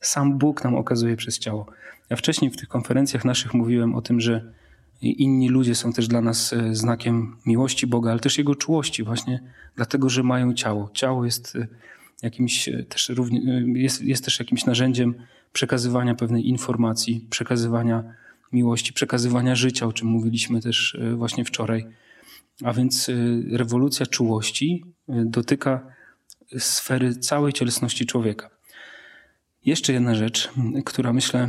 sam 0.00 0.38
Bóg 0.38 0.64
nam 0.64 0.74
okazuje 0.74 1.16
przez 1.16 1.38
ciało. 1.38 1.66
Ja 2.10 2.16
wcześniej 2.16 2.50
w 2.50 2.56
tych 2.56 2.68
konferencjach 2.68 3.24
naszych 3.24 3.54
mówiłem 3.54 3.94
o 3.94 4.02
tym, 4.02 4.20
że 4.20 4.52
inni 5.02 5.48
ludzie 5.48 5.74
są 5.74 5.92
też 5.92 6.08
dla 6.08 6.20
nas 6.20 6.52
e, 6.52 6.74
znakiem 6.74 7.36
miłości 7.46 7.86
Boga, 7.86 8.10
ale 8.10 8.20
też 8.20 8.38
Jego 8.38 8.54
czułości 8.54 9.02
właśnie 9.02 9.42
dlatego, 9.76 10.08
że 10.08 10.22
mają 10.22 10.54
ciało. 10.54 10.90
Ciało 10.94 11.24
jest 11.24 11.56
e, 11.56 11.66
jakimś 12.22 12.68
e, 12.68 12.82
też 12.82 13.12
jest, 13.74 14.02
jest 14.02 14.24
też 14.24 14.38
jakimś 14.38 14.64
narzędziem 14.64 15.14
przekazywania 15.52 16.14
pewnej 16.14 16.48
informacji, 16.48 17.26
przekazywania 17.30 18.04
miłości, 18.52 18.92
przekazywania 18.92 19.54
życia, 19.54 19.86
o 19.86 19.92
czym 19.92 20.08
mówiliśmy 20.08 20.60
też 20.60 20.98
właśnie 21.16 21.44
wczoraj. 21.44 21.86
A 22.64 22.72
więc 22.72 23.10
rewolucja 23.52 24.06
czułości 24.06 24.84
dotyka 25.08 25.86
sfery 26.58 27.14
całej 27.14 27.52
cielesności 27.52 28.06
człowieka. 28.06 28.55
Jeszcze 29.66 29.92
jedna 29.92 30.14
rzecz, 30.14 30.50
która 30.84 31.12
myślę 31.12 31.48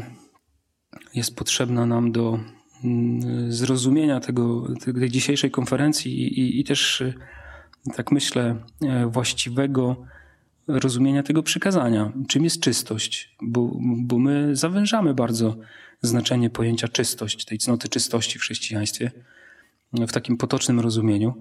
jest 1.14 1.36
potrzebna 1.36 1.86
nam 1.86 2.12
do 2.12 2.40
mm, 2.84 3.52
zrozumienia 3.52 4.20
tego, 4.20 4.68
tej 5.00 5.10
dzisiejszej 5.10 5.52
konferencji 5.52 6.40
i, 6.40 6.60
i 6.60 6.64
też, 6.64 7.04
tak 7.96 8.12
myślę, 8.12 8.56
właściwego 9.08 10.06
rozumienia 10.68 11.24
tego 11.24 11.44
przykazania. 11.44 12.12
Czym 12.28 12.44
jest 12.44 12.60
czystość? 12.60 13.36
Bo, 13.42 13.78
bo 13.82 14.20
my 14.20 14.56
zawężamy 14.56 15.14
bardzo 15.14 15.58
znaczenie 16.02 16.50
pojęcia 16.50 16.88
czystość, 16.88 17.46
tej 17.46 17.58
cnoty 17.58 17.90
czystości 17.90 18.40
w 18.40 18.42
chrześcijaństwie, 18.42 19.12
w 19.94 20.12
takim 20.12 20.38
potocznym 20.38 20.80
rozumieniu, 20.80 21.34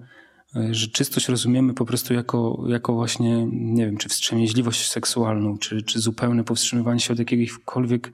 że 0.71 0.87
czystość 0.87 1.27
rozumiemy 1.27 1.73
po 1.73 1.85
prostu 1.85 2.13
jako, 2.13 2.63
jako 2.67 2.93
właśnie, 2.93 3.47
nie 3.51 3.85
wiem, 3.85 3.97
czy 3.97 4.09
wstrzemięźliwość 4.09 4.89
seksualną, 4.89 5.57
czy, 5.57 5.81
czy 5.81 5.99
zupełne 5.99 6.43
powstrzymywanie 6.43 6.99
się 6.99 7.13
od 7.13 7.19
jakiejkolwiek 7.19 8.13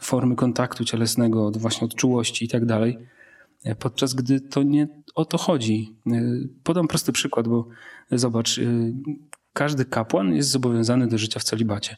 formy 0.00 0.36
kontaktu 0.36 0.84
cielesnego, 0.84 1.46
od 1.46 1.56
właśnie 1.56 1.84
od 1.84 1.94
czułości 1.94 2.44
i 2.44 2.48
tak 2.48 2.66
dalej, 2.66 2.98
podczas 3.78 4.14
gdy 4.14 4.40
to 4.40 4.62
nie 4.62 4.88
o 5.14 5.24
to 5.24 5.38
chodzi. 5.38 5.96
Podam 6.62 6.88
prosty 6.88 7.12
przykład, 7.12 7.48
bo 7.48 7.68
zobacz, 8.10 8.60
każdy 9.52 9.84
kapłan 9.84 10.34
jest 10.34 10.50
zobowiązany 10.50 11.06
do 11.06 11.18
życia 11.18 11.40
w 11.40 11.44
celibacie. 11.44 11.96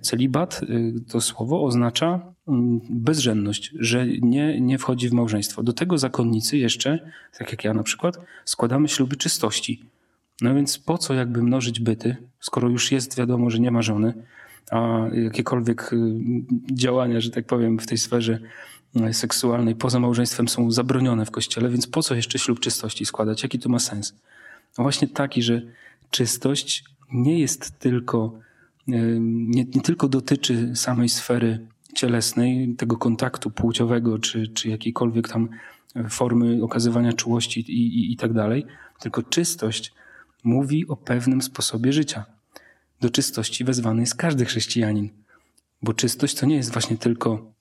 Celibat, 0.00 0.60
y, 0.62 0.94
to 1.08 1.20
słowo 1.20 1.64
oznacza 1.64 2.34
mm, 2.48 2.80
bezrzędność, 2.90 3.72
że 3.78 4.06
nie, 4.06 4.60
nie 4.60 4.78
wchodzi 4.78 5.08
w 5.08 5.12
małżeństwo. 5.12 5.62
Do 5.62 5.72
tego 5.72 5.98
zakonnicy 5.98 6.58
jeszcze, 6.58 7.10
tak 7.38 7.50
jak 7.50 7.64
ja 7.64 7.74
na 7.74 7.82
przykład, 7.82 8.18
składamy 8.44 8.88
śluby 8.88 9.16
czystości. 9.16 9.82
No 10.40 10.54
więc 10.54 10.78
po 10.78 10.98
co 10.98 11.14
jakby 11.14 11.42
mnożyć 11.42 11.80
byty, 11.80 12.16
skoro 12.40 12.68
już 12.68 12.92
jest 12.92 13.16
wiadomo, 13.16 13.50
że 13.50 13.58
nie 13.58 13.70
ma 13.70 13.82
żony, 13.82 14.14
a 14.70 15.06
jakiekolwiek 15.12 15.92
y, 15.92 15.96
działania, 16.72 17.20
że 17.20 17.30
tak 17.30 17.46
powiem, 17.46 17.78
w 17.78 17.86
tej 17.86 17.98
sferze 17.98 18.38
y, 18.96 19.14
seksualnej 19.14 19.74
poza 19.74 20.00
małżeństwem 20.00 20.48
są 20.48 20.70
zabronione 20.70 21.26
w 21.26 21.30
kościele, 21.30 21.70
więc 21.70 21.86
po 21.86 22.02
co 22.02 22.14
jeszcze 22.14 22.38
ślub 22.38 22.60
czystości 22.60 23.06
składać? 23.06 23.42
Jaki 23.42 23.58
to 23.58 23.68
ma 23.68 23.78
sens? 23.78 24.14
No 24.78 24.84
właśnie 24.84 25.08
taki, 25.08 25.42
że 25.42 25.62
czystość 26.10 26.84
nie 27.12 27.38
jest 27.38 27.78
tylko, 27.78 28.38
nie, 28.86 29.64
nie 29.64 29.82
tylko 29.82 30.08
dotyczy 30.08 30.76
samej 30.76 31.08
sfery 31.08 31.68
cielesnej, 31.94 32.74
tego 32.76 32.96
kontaktu 32.96 33.50
płciowego, 33.50 34.18
czy, 34.18 34.48
czy 34.48 34.68
jakiejkolwiek 34.68 35.28
tam 35.28 35.48
formy 36.08 36.62
okazywania 36.62 37.12
czułości 37.12 37.60
i, 37.60 37.98
i, 37.98 38.12
i 38.12 38.16
tak 38.16 38.32
dalej, 38.32 38.66
tylko 39.00 39.22
czystość 39.22 39.92
mówi 40.44 40.88
o 40.88 40.96
pewnym 40.96 41.42
sposobie 41.42 41.92
życia. 41.92 42.24
Do 43.00 43.10
czystości 43.10 43.64
wezwany 43.64 44.00
jest 44.00 44.14
każdy 44.14 44.44
chrześcijanin, 44.44 45.10
bo 45.82 45.94
czystość 45.94 46.34
to 46.34 46.46
nie 46.46 46.56
jest 46.56 46.72
właśnie 46.72 46.98
tylko 46.98 47.54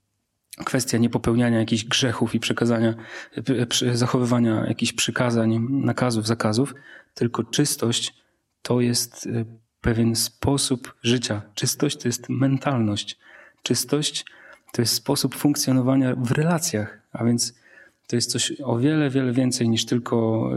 kwestia 0.65 0.97
niepopełniania 0.97 1.59
jakichś 1.59 1.83
grzechów 1.83 2.35
i 2.35 2.39
przekazania, 2.39 2.95
zachowywania 3.93 4.65
jakichś 4.67 4.93
przykazań, 4.93 5.67
nakazów, 5.69 6.27
zakazów, 6.27 6.73
tylko 7.13 7.43
czystość 7.43 8.13
to 8.61 8.81
jest 8.81 9.25
y, 9.25 9.45
pewien 9.83 10.15
sposób 10.15 10.93
życia. 11.03 11.41
Czystość 11.55 11.97
to 11.97 12.07
jest 12.07 12.29
mentalność. 12.29 13.17
Czystość 13.63 14.25
to 14.71 14.81
jest 14.81 14.93
sposób 14.93 15.35
funkcjonowania 15.35 16.15
w 16.15 16.31
relacjach, 16.31 17.01
a 17.11 17.23
więc 17.23 17.53
to 18.07 18.15
jest 18.15 18.31
coś 18.31 18.53
o 18.63 18.77
wiele, 18.77 19.09
wiele 19.09 19.31
więcej 19.31 19.69
niż 19.69 19.85
tylko 19.85 20.49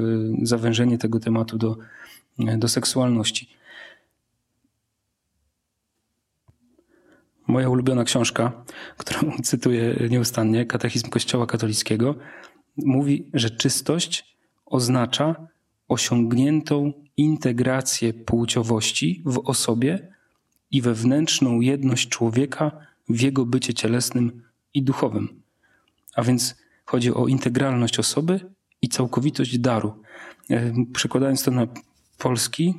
y, 0.42 0.46
zawężenie 0.46 0.98
tego 0.98 1.20
tematu 1.20 1.58
do, 1.58 1.76
y, 2.40 2.58
do 2.58 2.68
seksualności. 2.68 3.48
Moja 7.46 7.68
ulubiona 7.68 8.04
książka, 8.04 8.52
którą 9.02 9.32
cytuję 9.42 9.96
nieustannie, 10.10 10.66
Katechizm 10.66 11.08
Kościoła 11.08 11.46
Katolickiego, 11.46 12.14
mówi, 12.76 13.30
że 13.34 13.50
czystość 13.50 14.36
oznacza 14.66 15.48
osiągniętą 15.88 17.05
integrację 17.16 18.14
płciowości 18.14 19.22
w 19.24 19.38
osobie 19.38 20.08
i 20.70 20.82
wewnętrzną 20.82 21.60
jedność 21.60 22.08
człowieka 22.08 22.72
w 23.08 23.20
jego 23.20 23.46
bycie 23.46 23.74
cielesnym 23.74 24.42
i 24.74 24.82
duchowym. 24.82 25.28
A 26.14 26.22
więc 26.22 26.56
chodzi 26.84 27.14
o 27.14 27.26
integralność 27.26 27.98
osoby 27.98 28.40
i 28.82 28.88
całkowitość 28.88 29.58
daru. 29.58 30.02
E, 30.50 30.72
przekładając 30.92 31.42
to 31.42 31.50
na 31.50 31.66
polski, 32.18 32.74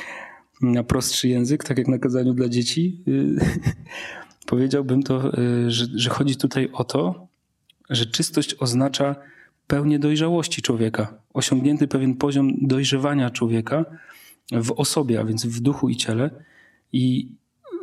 na 0.62 0.82
prostszy 0.82 1.28
język, 1.28 1.64
tak 1.64 1.78
jak 1.78 1.88
na 1.88 1.98
kazaniu 1.98 2.34
dla 2.34 2.48
dzieci, 2.48 3.04
e, 3.38 3.44
powiedziałbym 4.50 5.02
to, 5.02 5.38
e, 5.38 5.70
że, 5.70 5.86
że 5.94 6.10
chodzi 6.10 6.36
tutaj 6.36 6.68
o 6.72 6.84
to, 6.84 7.28
że 7.90 8.06
czystość 8.06 8.54
oznacza 8.54 9.16
pełnię 9.66 9.98
dojrzałości 9.98 10.62
człowieka, 10.62 11.14
osiągnięty 11.36 11.88
pewien 11.88 12.14
poziom 12.14 12.50
dojrzewania 12.62 13.30
człowieka 13.30 13.84
w 14.52 14.72
osobie, 14.72 15.20
a 15.20 15.24
więc 15.24 15.46
w 15.46 15.60
duchu 15.60 15.88
i 15.88 15.96
ciele 15.96 16.30
i 16.92 17.28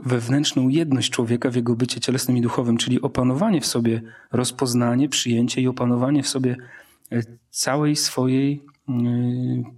wewnętrzną 0.05 0.67
jedność 0.67 1.12
człowieka 1.12 1.50
w 1.50 1.55
jego 1.55 1.75
bycie 1.75 2.00
cielesnym 2.00 2.38
i 2.38 2.41
duchowym, 2.41 2.77
czyli 2.77 3.01
opanowanie 3.01 3.62
w 3.62 3.65
sobie, 3.65 4.01
rozpoznanie, 4.31 5.10
przyjęcie 5.10 5.62
i 5.62 5.67
opanowanie 5.67 6.24
w 6.24 6.27
sobie 6.27 6.57
e, 7.12 7.22
całej 7.50 7.95
swojej 7.95 8.62
e, 8.89 8.93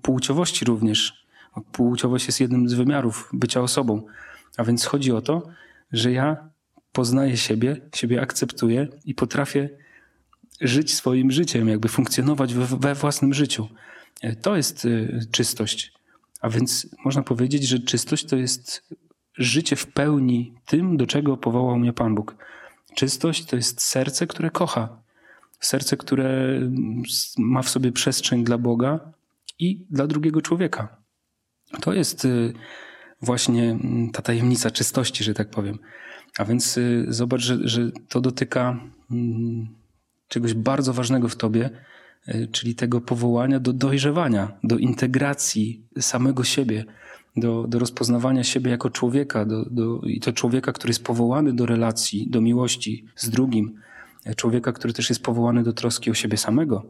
płciowości 0.02 0.66
również. 0.66 1.26
Płciowość 1.72 2.28
jest 2.28 2.40
jednym 2.40 2.70
z 2.70 2.74
wymiarów 2.74 3.30
bycia 3.34 3.62
osobą. 3.62 4.02
A 4.58 4.64
więc 4.64 4.86
chodzi 4.86 5.12
o 5.12 5.22
to, 5.22 5.48
że 5.92 6.12
ja 6.12 6.50
poznaję 6.92 7.38
siebie, 7.38 7.82
siebie 7.96 8.22
akceptuję 8.22 8.88
i 9.06 9.16
potrafię 9.16 9.70
żyć 10.62 10.94
swoim 10.94 11.32
życiem, 11.32 11.68
jakby 11.68 11.88
funkcjonować 11.88 12.54
we, 12.54 12.96
własnym 12.96 13.34
życiu. 13.34 13.68
E, 14.22 14.36
to 14.36 14.56
jest 14.56 14.86
e, 14.86 14.90
czystość. 15.32 15.94
A 16.42 16.50
więc 16.50 16.88
można 17.06 17.24
powiedzieć, 17.24 17.64
że 17.64 17.80
czystość 17.80 18.26
to 18.26 18.36
jest 18.36 18.90
życie 19.38 19.76
w 19.76 19.88
pełni 19.88 20.54
tym, 20.66 20.98
do 20.98 21.08
czego 21.08 21.38
powołał 21.38 21.80
mnie 21.80 21.94
Pan 21.94 22.16
Bóg. 22.16 22.36
Czystość 22.96 23.46
to 23.46 23.56
jest 23.56 23.82
serce, 23.82 24.28
które 24.28 24.50
kocha. 24.50 25.02
Serce, 25.60 25.98
które 25.98 26.60
ma 27.38 27.62
w 27.62 27.70
sobie 27.70 27.92
przestrzeń 27.92 28.44
dla 28.44 28.58
Boga 28.58 29.00
i 29.60 29.86
dla 29.90 30.08
drugiego 30.08 30.42
człowieka. 30.42 30.98
To 31.82 31.94
jest 31.94 32.26
e, 32.26 32.30
właśnie 33.22 33.80
ta 34.14 34.22
tajemnica 34.22 34.72
czystości, 34.72 35.24
że 35.24 35.34
tak 35.34 35.50
powiem. 35.50 35.80
A 36.38 36.46
więc 36.46 36.80
zobacz, 37.08 37.42
że, 37.42 37.58
że 37.64 37.92
to 38.10 38.22
dotyka 38.22 38.80
czegoś 40.36 40.54
bardzo 40.54 40.94
ważnego 40.94 41.30
w 41.30 41.36
tobie, 41.36 41.70
e, 42.28 42.48
czyli 42.48 42.76
tego 42.76 43.02
powołania 43.02 43.60
do 43.60 43.74
dojrzewania, 43.74 44.52
do 44.64 44.78
integracji 44.78 45.84
samego 46.00 46.44
siebie, 46.44 46.86
do, 47.38 47.66
do 47.68 47.80
rozpoznawania 47.80 48.44
siebie 48.44 48.72
jako 48.72 48.90
człowieka, 48.90 49.46
do, 49.46 49.66
do, 49.66 50.02
i 50.02 50.20
to 50.20 50.34
człowieka, 50.34 50.74
który 50.74 50.90
jest 50.90 51.04
powołany 51.04 51.54
do 51.54 51.66
relacji, 51.66 52.30
do 52.30 52.42
miłości 52.42 53.06
z 53.16 53.30
drugim, 53.30 53.80
e, 54.26 54.36
człowieka, 54.36 54.72
który 54.72 54.94
też 54.94 55.10
jest 55.10 55.24
powołany 55.24 55.64
do 55.64 55.74
troski 55.74 56.12
o 56.12 56.14
siebie 56.14 56.38
samego. 56.38 56.86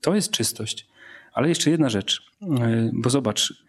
To 0.00 0.14
jest 0.14 0.30
czystość. 0.30 0.88
Ale 1.32 1.48
jeszcze 1.48 1.70
jedna 1.70 1.88
rzecz, 1.88 2.22
e, 2.42 2.90
bo 2.92 3.10
zobacz, 3.10 3.64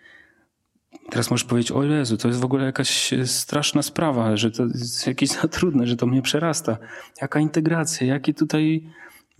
teraz 1.10 1.32
możesz 1.32 1.46
powiedzieć, 1.46 1.72
o 1.72 1.84
Jezu, 1.84 2.18
to 2.18 2.27
jest 2.27 2.39
w 2.39 2.46
ogóle 2.46 2.65
jakaś 2.65 3.13
straszna 3.25 3.82
sprawa, 3.82 4.38
że 4.38 4.51
to 4.51 4.63
jest 4.65 5.08
jakieś 5.08 5.30
za 5.30 5.48
trudne, 5.48 5.88
że 5.88 5.96
to 5.96 6.06
mnie 6.06 6.22
przerasta. 6.22 6.77
Jaka 7.22 7.39
integracja, 7.39 8.08
jakie 8.08 8.34
tutaj 8.34 8.84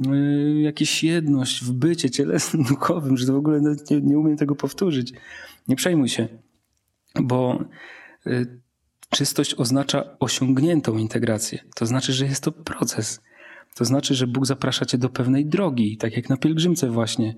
Y, 0.02 0.62
jakieś 0.62 1.04
jedność 1.04 1.64
w 1.64 1.72
bycie 1.72 2.10
cielesnym, 2.10 2.64
duchowym, 2.70 3.18
że 3.18 3.26
to 3.26 3.34
w 3.34 3.38
ogóle 3.38 3.62
nie, 3.62 4.02
nie 4.02 4.18
umiem 4.18 4.38
tego 4.38 4.56
powtórzyć. 4.56 5.14
Nie 5.68 5.76
przejmuj 5.76 6.10
się, 6.10 6.28
bo 7.22 7.64
y, 8.28 8.62
czystość 9.10 9.56
oznacza 9.56 10.18
osiągniętą 10.20 10.98
integrację. 10.98 11.60
To 11.76 11.86
znaczy, 11.86 12.14
że 12.14 12.26
jest 12.26 12.44
to 12.44 12.52
proces. 12.52 13.22
To 13.76 13.86
znaczy, 13.86 14.16
że 14.16 14.28
Bóg 14.28 14.46
zaprasza 14.46 14.86
cię 14.86 14.98
do 14.98 15.10
pewnej 15.10 15.46
drogi, 15.46 15.98
tak 15.98 16.18
jak 16.18 16.30
na 16.30 16.38
pielgrzymce 16.38 16.90
właśnie, 16.90 17.36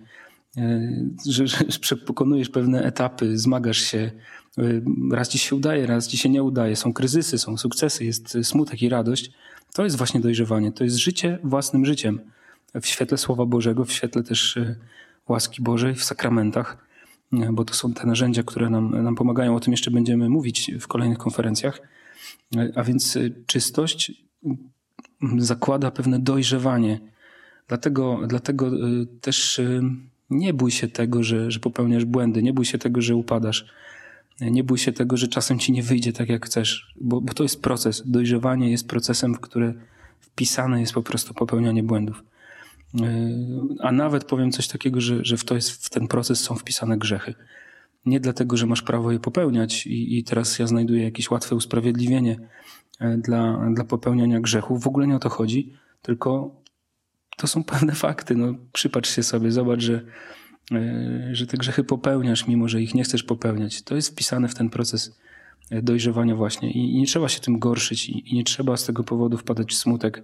y, 0.58 0.62
że, 1.26 1.48
że 1.82 1.96
pokonujesz 1.96 2.50
pewne 2.50 2.84
etapy, 2.84 3.38
zmagasz 3.38 3.78
się, 3.78 4.12
raz 5.12 5.30
ci 5.30 5.38
się 5.38 5.56
udaje, 5.56 5.88
raz 5.88 6.08
ci 6.08 6.18
się 6.18 6.30
nie 6.30 6.44
udaje, 6.44 6.76
są 6.76 6.94
kryzysy, 6.94 7.38
są 7.38 7.58
sukcesy, 7.58 8.06
jest 8.06 8.38
smutek 8.44 8.82
i 8.82 8.90
radość. 8.90 9.32
To 9.74 9.84
jest 9.84 9.98
właśnie 9.98 10.20
dojrzewanie, 10.20 10.72
to 10.72 10.84
jest 10.84 10.98
życie 10.98 11.40
własnym 11.44 11.86
życiem 11.86 12.20
w 12.82 12.88
świetle 12.88 13.18
Słowa 13.18 13.46
Bożego, 13.46 13.86
w 13.86 13.92
świetle 13.92 14.24
też 14.24 14.58
e, 14.58 14.76
łaski 15.28 15.62
Bożej, 15.62 15.96
w 15.96 16.04
sakramentach, 16.04 16.88
e, 17.34 17.50
bo 17.52 17.66
to 17.66 17.74
są 17.74 17.94
te 17.94 18.08
narzędzia, 18.08 18.44
które 18.44 18.70
nam, 18.70 19.04
nam 19.04 19.16
pomagają. 19.16 19.56
O 19.56 19.60
tym 19.60 19.74
jeszcze 19.74 19.92
będziemy 19.92 20.30
mówić 20.30 20.72
w 20.80 20.88
kolejnych 20.88 21.18
konferencjach. 21.18 21.82
E, 22.56 22.72
a 22.76 22.84
więc 22.84 23.18
czystość 23.46 24.24
zakłada 25.38 25.92
pewne 25.92 26.20
dojrzewanie. 26.20 27.00
Dlatego, 27.68 28.20
dlatego 28.28 28.72
też 29.22 29.62
nie 30.30 30.54
bój 30.54 30.72
się 30.72 30.88
tego, 30.88 31.24
że, 31.24 31.52
że 31.52 31.60
popełniasz 31.60 32.06
błędy, 32.06 32.44
nie 32.44 32.54
bój 32.54 32.66
się 32.66 32.78
tego, 32.78 33.02
że 33.02 33.16
upadasz. 33.16 33.66
Nie 34.42 34.64
bój 34.64 34.78
się 34.78 34.92
tego, 34.92 35.18
że 35.18 35.28
czasem 35.28 35.60
ci 35.60 35.72
nie 35.72 35.84
wyjdzie 35.84 36.14
tak, 36.14 36.30
jak 36.30 36.46
chcesz, 36.46 36.94
bo, 37.02 37.22
bo 37.22 37.34
to 37.34 37.44
jest 37.44 37.62
proces. 37.62 38.04
Dojrzewanie 38.06 38.72
jest 38.72 38.88
procesem, 38.88 39.36
w 39.36 39.40
który 39.40 39.74
wpisane 40.20 40.80
jest 40.80 40.94
po 40.94 41.02
prostu 41.04 41.34
popełnianie 41.34 41.84
błędów. 41.84 42.24
A 43.80 43.92
nawet 43.92 44.24
powiem 44.24 44.52
coś 44.52 44.68
takiego, 44.68 45.02
że, 45.02 45.26
że 45.26 45.38
w, 45.38 45.44
to 45.44 45.56
jest, 45.56 45.86
w 45.86 45.90
ten 45.90 46.08
proces 46.08 46.40
są 46.40 46.56
wpisane 46.56 46.98
grzechy. 46.98 47.34
Nie 48.06 48.20
dlatego, 48.20 48.58
że 48.58 48.66
masz 48.66 48.82
prawo 48.82 49.12
je 49.12 49.20
popełniać 49.20 49.88
i, 49.88 50.18
i 50.18 50.24
teraz 50.24 50.60
ja 50.60 50.68
znajduję 50.68 51.04
jakieś 51.04 51.32
łatwe 51.32 51.56
usprawiedliwienie 51.56 52.40
dla, 53.18 53.70
dla 53.74 53.84
popełniania 53.84 54.40
grzechów. 54.40 54.84
W 54.84 54.88
ogóle 54.88 55.08
nie 55.08 55.16
o 55.16 55.20
to 55.20 55.30
chodzi, 55.30 55.74
tylko 56.02 56.56
to 57.38 57.48
są 57.48 57.64
pewne 57.64 57.94
fakty. 57.94 58.36
No, 58.36 58.54
przypatrz 58.74 59.16
się 59.16 59.24
sobie, 59.24 59.52
zobacz, 59.52 59.82
że, 59.82 60.02
że 61.32 61.48
te 61.48 61.58
grzechy 61.58 61.84
popełniasz, 61.84 62.48
mimo 62.48 62.68
że 62.68 62.82
ich 62.82 62.96
nie 62.96 63.04
chcesz 63.04 63.24
popełniać. 63.24 63.82
To 63.82 63.96
jest 63.96 64.10
wpisane 64.10 64.48
w 64.48 64.56
ten 64.56 64.70
proces 64.70 65.20
dojrzewania 65.72 66.36
właśnie 66.36 66.72
i, 66.72 66.98
nie 66.98 67.06
trzeba 67.06 67.30
się 67.30 67.40
tym 67.40 67.60
gorszyć 67.60 68.10
i, 68.10 68.32
i 68.32 68.36
nie 68.36 68.44
trzeba 68.44 68.78
z 68.78 68.86
tego 68.86 69.04
powodu 69.04 69.38
wpadać 69.38 69.72
w 69.72 69.76
smutek, 69.76 70.24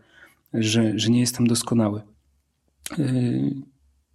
że, 0.54 1.00
że 1.00 1.10
nie 1.10 1.20
jestem 1.20 1.48
doskonały. 1.48 2.02
Yy, 2.98 3.54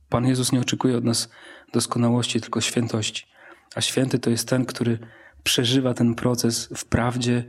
Pan 0.09 0.27
Jezus 0.27 0.53
nie 0.53 0.61
oczekuje 0.61 0.97
od 0.97 1.05
nas 1.05 1.29
doskonałości, 1.73 2.41
tylko 2.41 2.61
świętości. 2.61 3.27
A 3.75 3.81
święty 3.81 4.19
to 4.19 4.31
jest 4.31 4.49
ten, 4.49 4.65
który 4.65 4.99
przeżywa 5.43 5.95
ten 5.95 6.15
proces 6.15 6.69
w 6.77 6.85
prawdzie, 6.85 7.45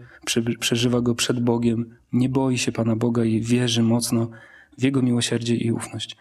przeżywa 0.59 1.01
go 1.01 1.15
przed 1.15 1.39
Bogiem, 1.39 1.97
nie 2.13 2.29
boi 2.29 2.57
się 2.57 2.71
Pana 2.71 2.95
Boga 2.95 3.23
i 3.23 3.41
wierzy 3.41 3.83
mocno 3.83 4.29
w 4.77 4.83
Jego 4.83 5.01
miłosierdzie 5.01 5.55
i 5.55 5.71
ufność. 5.71 6.17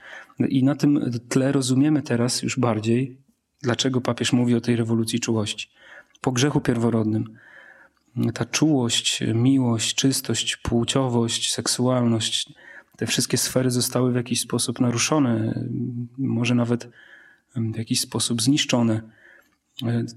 I 0.49 0.65
na 0.65 0.75
tym 0.75 1.11
tle 1.29 1.53
rozumiemy 1.53 2.03
teraz 2.03 2.43
już 2.43 2.59
bardziej, 2.59 3.19
dlaczego 3.63 4.01
papież 4.01 4.33
mówi 4.33 4.55
o 4.55 4.61
tej 4.61 4.77
rewolucji 4.77 5.21
czułości. 5.21 5.71
Po 6.21 6.33
grzechu 6.33 6.61
pierworodnym 6.61 7.39
ta 8.35 8.45
czułość, 8.45 9.23
miłość, 9.35 9.95
czystość, 9.95 10.57
płciowość, 10.57 11.53
seksualność, 11.53 12.53
te 12.97 13.07
wszystkie 13.07 13.37
sfery 13.37 13.71
zostały 13.71 14.12
w 14.12 14.17
jakiś 14.17 14.41
sposób 14.41 14.81
naruszone, 14.81 15.61
może 16.19 16.55
nawet 16.55 16.88
w 17.57 17.76
jakiś 17.76 18.00
sposób 18.00 18.43
zniszczone. 18.43 19.03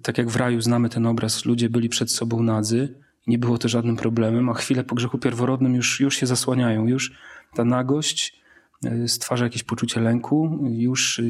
Tak 0.01 0.17
jak 0.17 0.29
w 0.29 0.36
raju 0.36 0.62
znamy 0.62 0.89
ten 0.89 1.05
obraz, 1.05 1.45
ludzie 1.45 1.69
byli 1.69 1.89
przed 1.89 2.12
sobą 2.12 2.43
nadzy, 2.43 2.95
nie 3.27 3.38
było 3.38 3.57
to 3.57 3.69
żadnym 3.69 3.95
problemem, 3.95 4.50
a 4.50 4.53
chwilę 4.53 4.83
po 4.83 4.95
grzechu 4.95 5.17
pierworodnym 5.17 5.75
już, 5.75 6.00
już 6.00 6.15
się 6.15 6.27
zasłaniają, 6.27 6.88
już 6.88 7.12
ta 7.55 7.65
nagość 7.65 8.41
e, 8.86 9.07
stwarza 9.07 9.43
jakieś 9.43 9.63
poczucie 9.63 10.01
lęku, 10.01 10.59
już 10.71 11.21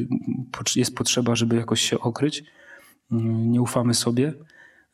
jest 0.76 0.96
potrzeba, 0.96 1.34
żeby 1.34 1.56
jakoś 1.56 1.80
się 1.80 2.00
okryć. 2.00 2.44
Nie 3.10 3.60
ufamy 3.60 3.94
sobie. 3.94 4.34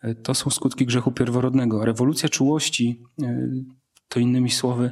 E, 0.02 0.14
to 0.14 0.34
są 0.34 0.50
skutki 0.50 0.86
grzechu 0.86 1.12
pierworodnego. 1.12 1.84
Rewolucja 1.84 2.28
czułości 2.28 3.02
e, 3.22 3.48
to 4.08 4.20
innymi 4.20 4.50
słowy 4.50 4.90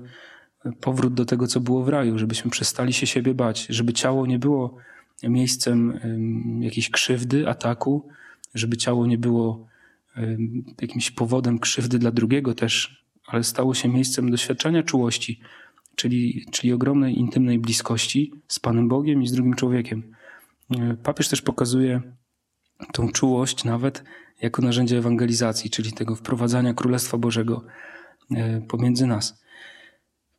powrót 0.81 1.15
do 1.15 1.25
tego, 1.25 1.47
co 1.47 1.61
było 1.61 1.85
w 1.85 1.89
raju, 1.89 2.19
żebyśmy 2.19 2.51
przestali 2.51 2.93
się 2.93 3.07
siebie 3.07 3.35
bać, 3.35 3.67
żeby 3.71 3.93
ciało 3.93 4.27
nie 4.27 4.39
było 4.39 4.77
miejscem 5.23 6.01
jakiejś 6.61 6.91
krzywdy, 6.91 7.49
ataku, 7.49 8.09
żeby 8.55 8.77
ciało 8.77 9.07
nie 9.07 9.19
było 9.19 9.67
jakimś 10.81 11.11
powodem 11.11 11.59
krzywdy 11.59 11.99
dla 11.99 12.11
drugiego 12.11 12.55
też, 12.55 13.05
ale 13.27 13.45
stało 13.45 13.75
się 13.75 13.89
miejscem 13.89 14.31
doświadczenia 14.31 14.83
czułości, 14.83 15.41
czyli, 15.97 16.47
czyli 16.51 16.73
ogromnej 16.73 17.19
intymnej 17.19 17.59
bliskości 17.59 18.33
z 18.49 18.59
Panem 18.59 18.89
Bogiem 18.89 19.23
i 19.23 19.27
z 19.27 19.33
drugim 19.33 19.55
człowiekiem. 19.55 20.15
E, 20.71 20.97
papież 21.03 21.29
też 21.29 21.43
pokazuje 21.43 22.03
tą 22.93 23.09
czułość 23.09 23.65
nawet 23.65 24.05
jako 24.43 24.63
narzędzie 24.63 24.99
ewangelizacji, 24.99 25.71
czyli 25.71 25.93
tego 25.93 26.17
wprowadzania 26.17 26.75
Królestwa 26.75 27.19
Bożego 27.19 27.65
e, 28.31 28.61
pomiędzy 28.61 29.07
nas. 29.07 29.44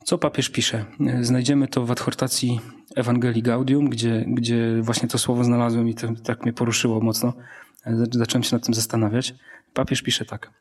Co 0.05 0.17
papież 0.17 0.49
pisze? 0.49 0.85
Znajdziemy 1.21 1.67
to 1.67 1.85
w 1.85 1.91
adhortacji 1.91 2.59
Ewangelii 2.95 3.41
Gaudium, 3.41 3.89
gdzie, 3.89 4.25
gdzie 4.27 4.81
właśnie 4.81 5.09
to 5.09 5.17
słowo 5.17 5.43
znalazłem 5.43 5.87
i 5.87 5.95
to, 5.95 6.07
tak 6.23 6.43
mnie 6.43 6.53
poruszyło 6.53 7.01
mocno. 7.01 7.33
Zacząłem 8.11 8.43
się 8.43 8.55
nad 8.55 8.65
tym 8.65 8.73
zastanawiać. 8.73 9.33
Papież 9.73 10.01
pisze 10.01 10.25
tak. 10.25 10.51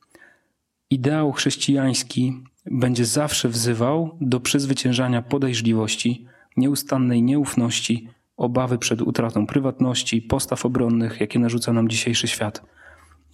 Ideał 0.91 1.33
chrześcijański 1.33 2.43
będzie 2.67 3.05
zawsze 3.05 3.49
wzywał 3.49 4.19
do 4.21 4.41
przezwyciężania 4.41 5.23
podejrzliwości, 5.23 6.27
nieustannej 6.57 7.23
nieufności, 7.23 8.09
obawy 8.37 8.79
przed 8.79 9.03
utratą 9.03 9.47
prywatności, 9.47 10.23
postaw 10.23 10.67
obronnych, 10.67 11.21
jakie 11.21 11.39
narzuca 11.39 11.73
nam 11.73 11.89
dzisiejszy 11.89 12.29
świat– 12.29 12.63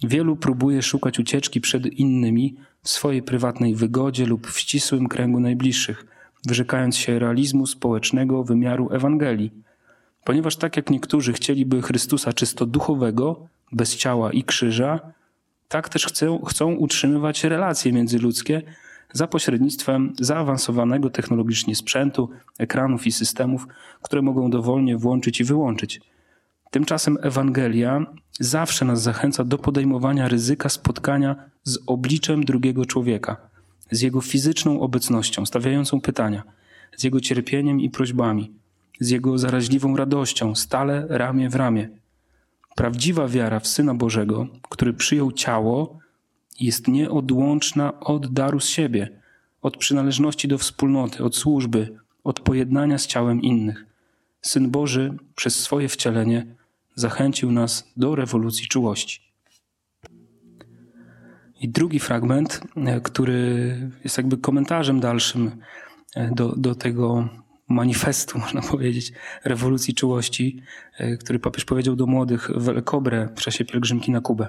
Wielu 0.03 0.35
próbuje 0.35 0.81
szukać 0.81 1.19
ucieczki 1.19 1.61
przed 1.61 1.85
innymi 1.85 2.55
w 2.83 2.89
swojej 2.89 3.23
prywatnej 3.23 3.75
wygodzie 3.75 4.25
lub 4.25 4.47
w 4.47 4.59
ścisłym 4.59 5.07
kręgu 5.07 5.39
najbliższych, 5.39 6.05
wyrzekając 6.47 6.97
się 6.97 7.19
realizmu 7.19 7.67
społecznego 7.67 8.43
wymiaru 8.43 8.89
Ewangelii. 8.91 9.51
Ponieważ 10.23 10.55
tak 10.55 10.77
jak 10.77 10.89
niektórzy 10.89 11.33
chcieliby 11.33 11.81
Chrystusa 11.81 12.33
czysto 12.33 12.65
duchowego, 12.65 13.47
bez 13.71 13.97
ciała 13.97 14.31
i 14.31 14.43
krzyża, 14.43 14.99
tak 15.67 15.89
też 15.89 16.05
chcą, 16.05 16.41
chcą 16.45 16.73
utrzymywać 16.73 17.43
relacje 17.43 17.93
międzyludzkie 17.93 18.61
za 19.13 19.27
pośrednictwem 19.27 20.13
zaawansowanego 20.19 21.09
technologicznie 21.09 21.75
sprzętu, 21.75 22.29
ekranów 22.59 23.07
i 23.07 23.11
systemów, 23.11 23.67
które 24.01 24.21
mogą 24.21 24.49
dowolnie 24.49 24.97
włączyć 24.97 25.39
i 25.39 25.43
wyłączyć. 25.43 26.01
Tymczasem 26.71 27.17
Ewangelia 27.21 28.05
zawsze 28.39 28.85
nas 28.85 29.01
zachęca 29.01 29.43
do 29.43 29.57
podejmowania 29.57 30.27
ryzyka 30.27 30.69
spotkania 30.69 31.35
z 31.63 31.79
obliczem 31.87 32.45
drugiego 32.45 32.85
człowieka, 32.85 33.37
z 33.91 34.01
jego 34.01 34.21
fizyczną 34.21 34.81
obecnością, 34.81 35.45
stawiającą 35.45 36.01
pytania, 36.01 36.43
z 36.97 37.03
jego 37.03 37.19
cierpieniem 37.19 37.79
i 37.79 37.89
prośbami, 37.89 38.51
z 38.99 39.09
jego 39.09 39.37
zaraźliwą 39.37 39.97
radością, 39.97 40.55
stale 40.55 41.05
ramię 41.09 41.49
w 41.49 41.55
ramię. 41.55 41.89
Prawdziwa 42.75 43.27
wiara 43.27 43.59
w 43.59 43.67
Syna 43.67 43.93
Bożego, 43.93 44.47
który 44.69 44.93
przyjął 44.93 45.31
ciało, 45.31 45.99
jest 46.59 46.87
nieodłączna 46.87 47.99
od 47.99 48.33
daru 48.33 48.59
z 48.59 48.67
siebie, 48.67 49.09
od 49.61 49.77
przynależności 49.77 50.47
do 50.47 50.57
wspólnoty, 50.57 51.23
od 51.23 51.35
służby, 51.35 51.95
od 52.23 52.39
pojednania 52.39 52.97
z 52.97 53.07
ciałem 53.07 53.41
innych. 53.41 53.85
Syn 54.41 54.69
Boży 54.69 55.13
przez 55.35 55.59
swoje 55.59 55.89
wcielenie 55.89 56.60
zachęcił 56.95 57.51
nas 57.51 57.91
do 57.97 58.15
rewolucji 58.15 58.67
czułości. 58.67 59.31
I 61.61 61.69
drugi 61.69 61.99
fragment, 61.99 62.61
e, 62.75 63.01
który 63.01 63.75
jest 64.03 64.17
jakby 64.17 64.37
komentarzem 64.37 64.99
dalszym 64.99 65.51
e, 66.15 66.31
do, 66.35 66.55
do 66.57 66.75
tego 66.75 67.29
manifestu, 67.67 68.39
można 68.45 68.61
powiedzieć, 68.61 69.11
rewolucji 69.43 69.93
czułości, 69.93 70.61
e, 70.97 71.17
który 71.17 71.39
papież 71.39 71.65
powiedział 71.65 71.95
do 71.95 72.05
młodych 72.05 72.51
w 72.55 72.69
El 72.69 72.83
Cobre 72.83 73.29
w 73.35 73.41
czasie 73.41 73.65
pielgrzymki 73.65 74.11
na 74.11 74.21
Kubę. 74.21 74.47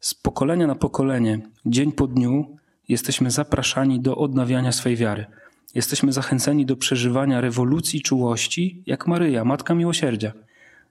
Z 0.00 0.14
pokolenia 0.14 0.66
na 0.66 0.74
pokolenie, 0.74 1.38
dzień 1.66 1.92
po 1.92 2.06
dniu, 2.06 2.56
jesteśmy 2.88 3.30
zapraszani 3.30 4.00
do 4.00 4.16
odnawiania 4.16 4.72
swej 4.72 4.96
wiary. 4.96 5.26
Jesteśmy 5.74 6.12
zachęceni 6.12 6.66
do 6.66 6.76
przeżywania 6.76 7.40
rewolucji 7.40 8.02
czułości, 8.02 8.82
jak 8.86 9.06
Maryja, 9.06 9.44
Matka 9.44 9.74
Miłosierdzia– 9.74 10.32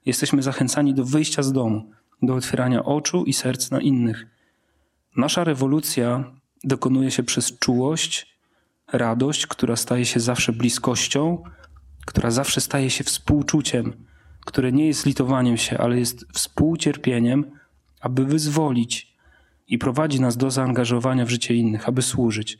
jesteśmy 0.06 0.42
zachęcani 0.42 0.94
do 0.94 1.04
wyjścia 1.04 1.42
z 1.42 1.52
domu, 1.52 1.90
do 2.22 2.34
otwierania 2.34 2.84
oczu 2.84 3.24
i 3.24 3.32
serc 3.32 3.70
na 3.70 3.80
innych. 3.80 4.26
Nasza 5.16 5.44
rewolucja 5.44 6.24
dokonuje 6.64 7.10
się 7.10 7.22
przez 7.22 7.58
czułość, 7.58 8.36
radość, 8.92 9.46
która 9.46 9.76
staje 9.76 10.04
się 10.04 10.20
zawsze 10.20 10.52
bliskością, 10.52 11.42
która 12.06 12.30
zawsze 12.30 12.60
staje 12.60 12.90
się 12.90 13.04
współczuciem, 13.04 13.92
które 14.44 14.72
nie 14.72 14.86
jest 14.86 15.06
litowaniem 15.06 15.56
się, 15.56 15.78
ale 15.78 15.98
jest 15.98 16.26
współcierpieniem, 16.32 17.44
aby 18.00 18.24
wyzwolić 18.24 19.16
i 19.68 19.78
prowadzi 19.78 20.20
nas 20.20 20.36
do 20.36 20.50
zaangażowania 20.50 21.24
w 21.24 21.30
życie 21.30 21.54
innych, 21.54 21.88
aby 21.88 22.02
służyć. 22.02 22.58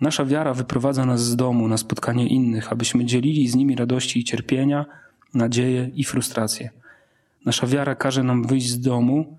Nasza 0.00 0.24
wiara 0.24 0.54
wyprowadza 0.54 1.06
nas 1.06 1.24
z 1.24 1.36
domu 1.36 1.68
na 1.68 1.76
spotkanie 1.76 2.26
innych, 2.26 2.72
abyśmy 2.72 3.04
dzielili 3.04 3.48
z 3.48 3.54
nimi 3.54 3.76
radości 3.76 4.20
i 4.20 4.24
cierpienia, 4.24 4.86
nadzieję 5.34 5.90
i 5.94 6.04
frustrację. 6.04 6.70
Nasza 7.44 7.66
wiara 7.66 7.94
każe 7.94 8.22
nam 8.22 8.46
wyjść 8.46 8.68
z 8.68 8.80
domu, 8.80 9.38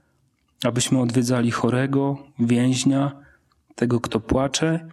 abyśmy 0.64 1.02
odwiedzali 1.02 1.52
chorego, 1.52 2.18
więźnia, 2.40 3.12
tego, 3.76 4.00
kto 4.00 4.20
płacze 4.20 4.88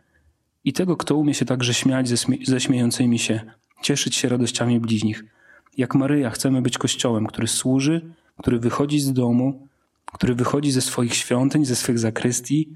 i 0.65 0.73
tego, 0.73 0.97
kto 0.97 1.17
umie 1.17 1.35
się 1.35 1.45
także 1.45 1.75
śmiać 1.75 2.09
ze, 2.09 2.17
śmie 2.17 2.39
ze 2.47 2.61
śmiejącymi 2.61 3.19
się, 3.19 3.41
cieszyć 3.83 4.17
się 4.17 4.29
radościami 4.29 4.81
bliźnich. 4.81 5.25
Jak 5.77 5.95
Maryja 5.95 6.31
chcemy 6.31 6.63
być 6.63 6.79
kościołem, 6.79 7.27
który 7.27 7.49
służy, 7.49 8.01
który 8.39 8.59
wychodzi 8.59 9.01
z 9.01 9.13
domu, 9.13 9.69
który 10.13 10.35
wychodzi 10.35 10.73
ze 10.73 10.81
swoich 10.81 11.15
świątyń, 11.15 11.65
ze 11.65 11.77
swych 11.77 11.99
zakrystii, 11.99 12.69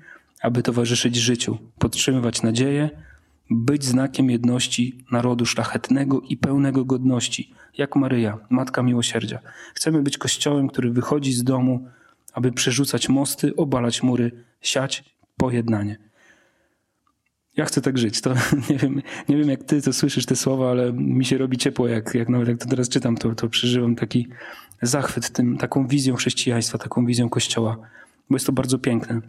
aby 0.42 0.62
towarzyszyć 0.62 1.16
życiu, 1.16 1.58
podtrzymywać 1.78 2.42
nadzieję, 2.42 2.90
być 3.50 3.84
znakiem 3.84 4.30
jedności 4.30 5.04
narodu 5.12 5.46
szlachetnego 5.46 6.20
i 6.20 6.36
pełnego 6.36 6.84
godności, 6.84 7.54
jak 7.78 7.96
Maryja, 7.96 8.38
Matka 8.50 8.82
Miłosierdzia. 8.82 9.38
Chcemy 9.74 10.02
być 10.02 10.18
kościołem, 10.18 10.68
który 10.68 10.90
wychodzi 10.90 11.32
z 11.32 11.44
domu, 11.44 11.88
aby 12.32 12.52
przerzucać 12.52 13.08
mosty, 13.08 13.56
obalać 13.56 14.02
mury, 14.02 14.44
siać 14.60 15.04
pojednanie. 15.36 15.98
ja 17.56 17.64
chcę 17.64 17.80
tak 17.80 17.98
żyć. 17.98 18.20
To 18.20 18.34
nie 18.70 18.76
wiem, 18.76 19.02
nie 19.28 19.36
wiem 19.36 19.48
jak 19.48 19.64
ty 19.64 19.82
to 19.82 19.92
słyszysz 19.92 20.26
te 20.26 20.36
słowa, 20.36 20.70
ale 20.70 20.92
mi 20.92 21.24
się 21.24 21.38
robi 21.38 21.56
ciepło, 21.56 21.88
jak, 21.88 22.14
jak 22.14 22.28
nawet 22.28 22.48
jak 22.48 22.58
to 22.58 22.68
teraz 22.68 22.88
czytam, 22.88 23.16
to, 23.16 23.34
to 23.34 23.48
przeżywam 23.48 23.96
taki 23.96 24.28
zachwyt 24.82 25.30
tym, 25.30 25.56
taką 25.56 25.86
wizją 25.86 26.16
chrześcijaństwa, 26.16 26.78
taką 26.78 27.06
wizją 27.06 27.28
Kościoła, 27.28 27.76
bo 28.30 28.36
jest 28.36 28.46
to 28.46 28.52
bardzo 28.52 28.78
piękne. 28.78 29.20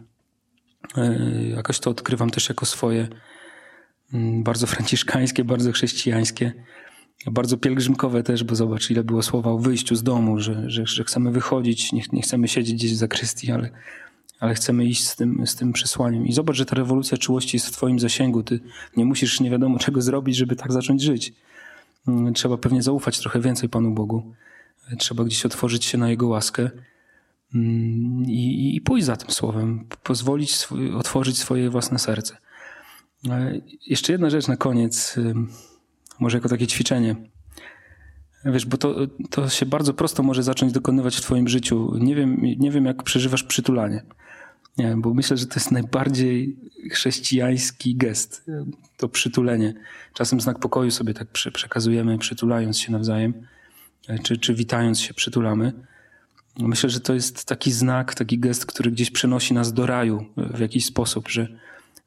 E, 0.96 1.16
jakoś 1.48 1.78
to 1.78 1.90
odkrywam 1.90 2.30
też 2.30 2.48
jako 2.48 2.66
swoje, 2.66 3.08
bardzo 4.42 4.66
franciszkańskie, 4.66 5.44
bardzo 5.44 5.72
chrześcijańskie, 5.72 6.52
bardzo 7.26 7.56
pielgrzymkowe 7.56 8.22
też, 8.22 8.44
bo 8.44 8.54
zobacz 8.54 8.90
ile 8.90 9.04
było 9.04 9.22
słowa 9.22 9.50
o 9.50 9.58
wyjściu 9.58 9.96
z 9.96 10.02
domu, 10.02 10.40
że, 10.40 10.70
że, 10.70 10.86
że 10.86 11.04
chcemy 11.04 11.30
wychodzić, 11.30 11.92
nie, 11.92 12.02
nie 12.12 12.22
chcemy 12.22 12.48
siedzieć 12.48 12.74
gdzieś 12.74 12.92
w 12.92 12.96
zakrystii, 12.96 13.52
ale 13.52 13.70
ale 14.40 14.54
chcemy 14.54 14.84
iść 14.84 15.08
z 15.08 15.16
tym, 15.16 15.46
z 15.46 15.56
tym 15.56 15.72
przesłaniem. 15.72 16.26
I 16.26 16.32
zobacz, 16.32 16.56
że 16.56 16.66
ta 16.66 16.76
rewolucja 16.76 17.18
czułości 17.18 17.56
jest 17.56 17.66
w 17.66 17.72
Twoim 17.72 17.98
zasięgu. 17.98 18.42
Ty 18.42 18.60
nie 18.96 19.04
musisz 19.04 19.40
nie 19.40 19.50
wiadomo 19.50 19.78
czego 19.78 20.02
zrobić, 20.02 20.36
żeby 20.36 20.56
tak 20.56 20.72
zacząć 20.72 21.02
żyć. 21.02 21.32
Mm, 22.08 22.34
trzeba 22.34 22.56
pewnie 22.56 22.82
zaufać 22.82 23.18
trochę 23.18 23.40
więcej 23.40 23.68
Panu 23.68 23.90
Bogu. 23.90 24.34
Trzeba 24.98 25.24
gdzieś 25.24 25.46
otworzyć 25.46 25.84
się 25.84 25.98
na 25.98 26.10
Jego 26.10 26.28
łaskę 26.28 26.70
mm, 27.54 28.24
i, 28.24 28.76
i 28.76 28.80
pójść 28.80 29.06
za 29.06 29.16
tym 29.16 29.30
słowem, 29.30 29.84
pozwolić 30.02 30.68
otworzyć 30.96 31.38
swoje 31.38 31.70
własne 31.70 31.98
serce. 31.98 32.36
E, 33.26 33.60
jeszcze 33.86 34.12
jedna 34.12 34.30
rzecz 34.30 34.48
na 34.48 34.56
koniec, 34.56 35.16
może 36.20 36.36
jako 36.36 36.48
takie 36.48 36.66
ćwiczenie. 36.66 37.16
Wiesz, 38.44 38.66
bo 38.66 38.76
to, 38.76 38.96
to 39.30 39.48
się 39.48 39.66
bardzo 39.66 39.94
prosto 39.94 40.22
może 40.22 40.42
zacząć 40.42 40.72
dokonywać 40.72 41.16
w 41.16 41.20
Twoim 41.20 41.48
życiu. 41.48 41.92
Nie 42.00 42.14
wiem, 42.14 42.40
nie 42.58 42.70
wiem 42.70 42.84
jak 42.84 43.02
przeżywasz 43.02 43.42
przytulanie. 43.42 44.02
Nie, 44.78 44.94
bo 44.96 45.14
myślę, 45.14 45.36
że 45.36 45.46
to 45.46 45.54
jest 45.54 45.70
najbardziej 45.70 46.56
chrześcijański 46.92 47.96
gest, 47.96 48.44
to 48.96 49.08
przytulenie. 49.08 49.74
Czasem 50.14 50.40
znak 50.40 50.58
pokoju 50.58 50.90
sobie 50.90 51.14
tak 51.14 51.28
przekazujemy, 51.28 52.18
przytulając 52.18 52.78
się 52.78 52.92
nawzajem, 52.92 53.34
czy, 54.22 54.38
czy 54.38 54.54
witając 54.54 55.00
się 55.00 55.14
przytulamy. 55.14 55.72
Myślę, 56.58 56.90
że 56.90 57.00
to 57.00 57.14
jest 57.14 57.44
taki 57.44 57.72
znak, 57.72 58.14
taki 58.14 58.38
gest, 58.38 58.66
który 58.66 58.90
gdzieś 58.90 59.10
przenosi 59.10 59.54
nas 59.54 59.72
do 59.72 59.86
raju 59.86 60.26
w 60.36 60.58
jakiś 60.60 60.84
sposób, 60.84 61.28
że, 61.28 61.48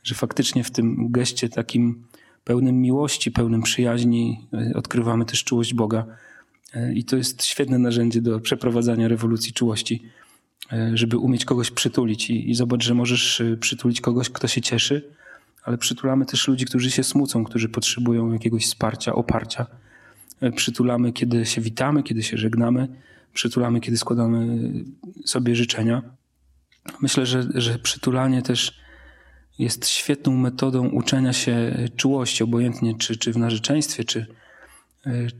że 0.03 0.15
faktycznie 0.15 0.63
w 0.63 0.71
tym 0.71 1.11
geście 1.11 1.49
takim 1.49 2.03
pełnym 2.43 2.81
miłości, 2.81 3.31
pełnym 3.31 3.61
przyjaźni 3.61 4.47
odkrywamy 4.75 5.25
też 5.25 5.43
czułość 5.43 5.73
Boga. 5.73 6.05
I 6.93 7.03
to 7.03 7.17
jest 7.17 7.43
świetne 7.43 7.79
narzędzie 7.79 8.21
do 8.21 8.39
przeprowadzania 8.39 9.07
rewolucji 9.07 9.53
czułości 9.53 10.01
E, 10.73 10.97
żeby 10.97 11.17
umieć 11.17 11.45
kogoś 11.45 11.71
przytulić. 11.71 12.29
I, 12.29 12.49
I 12.49 12.55
zobacz, 12.55 12.83
że 12.83 12.93
możesz 12.93 13.41
e, 13.41 13.57
przytulić 13.57 14.01
kogoś, 14.01 14.29
kto 14.29 14.47
się 14.47 14.61
cieszy, 14.61 15.09
ale 15.63 15.77
przytulamy 15.77 16.25
też 16.25 16.47
ludzi, 16.47 16.65
którzy 16.65 16.91
się 16.91 17.03
smucą, 17.03 17.43
którzy 17.43 17.69
potrzebują 17.69 18.33
jakiegoś 18.33 18.65
wsparcia, 18.65 19.15
oparcia. 19.15 19.65
E, 20.41 20.51
przytulamy, 20.51 21.13
kiedy 21.13 21.45
się 21.45 21.61
witamy, 21.61 22.03
kiedy 22.03 22.23
się 22.23 22.37
żegnamy, 22.37 22.87
przytulamy, 23.33 23.81
kiedy 23.81 23.97
składamy 23.97 24.59
sobie 25.25 25.55
życzenia. 25.55 26.01
Myślę, 27.01 27.25
że, 27.25 27.47
że 27.55 27.79
przytulanie 27.79 28.41
też 28.41 28.80
jest 29.59 29.87
świetną 29.87 30.37
metodą 30.37 30.87
uczenia 30.87 31.33
się 31.33 31.87
czułości, 31.95 32.43
obojętnie 32.43 32.95
czy, 32.97 33.17
czy 33.17 33.33
w 33.33 33.37
narzeczeństwie, 33.37 34.03
czy, 34.03 34.25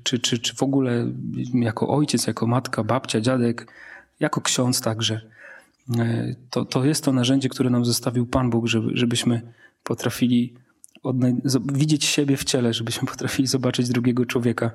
czy, 0.04 0.20
czy, 0.20 0.40
czy 0.40 0.56
w 0.56 0.64
ogóle 0.64 1.12
jako 1.54 1.88
ojciec, 1.88 2.28
jako 2.28 2.48
matka, 2.48 2.84
babcia, 2.84 3.22
dziadek 3.22 3.68
jako 4.20 4.42
ksiądz 4.42 4.82
także. 4.82 5.22
E, 6.00 6.36
to, 6.50 6.66
to 6.66 6.86
jest 6.86 7.04
to 7.04 7.12
narzędzie, 7.12 7.50
które 7.50 7.70
nam 7.70 7.86
zostawił 7.86 8.26
Pan 8.26 8.50
Bóg, 8.50 8.68
żeby, 8.68 8.90
żebyśmy 8.94 9.54
potrafili 9.84 10.54
widzieć 11.74 12.06
siebie 12.06 12.38
w 12.38 12.44
ciele, 12.44 12.74
żebyśmy 12.74 13.08
potrafili 13.12 13.48
zobaczyć 13.48 13.90
drugiego 13.90 14.26
człowieka. 14.26 14.72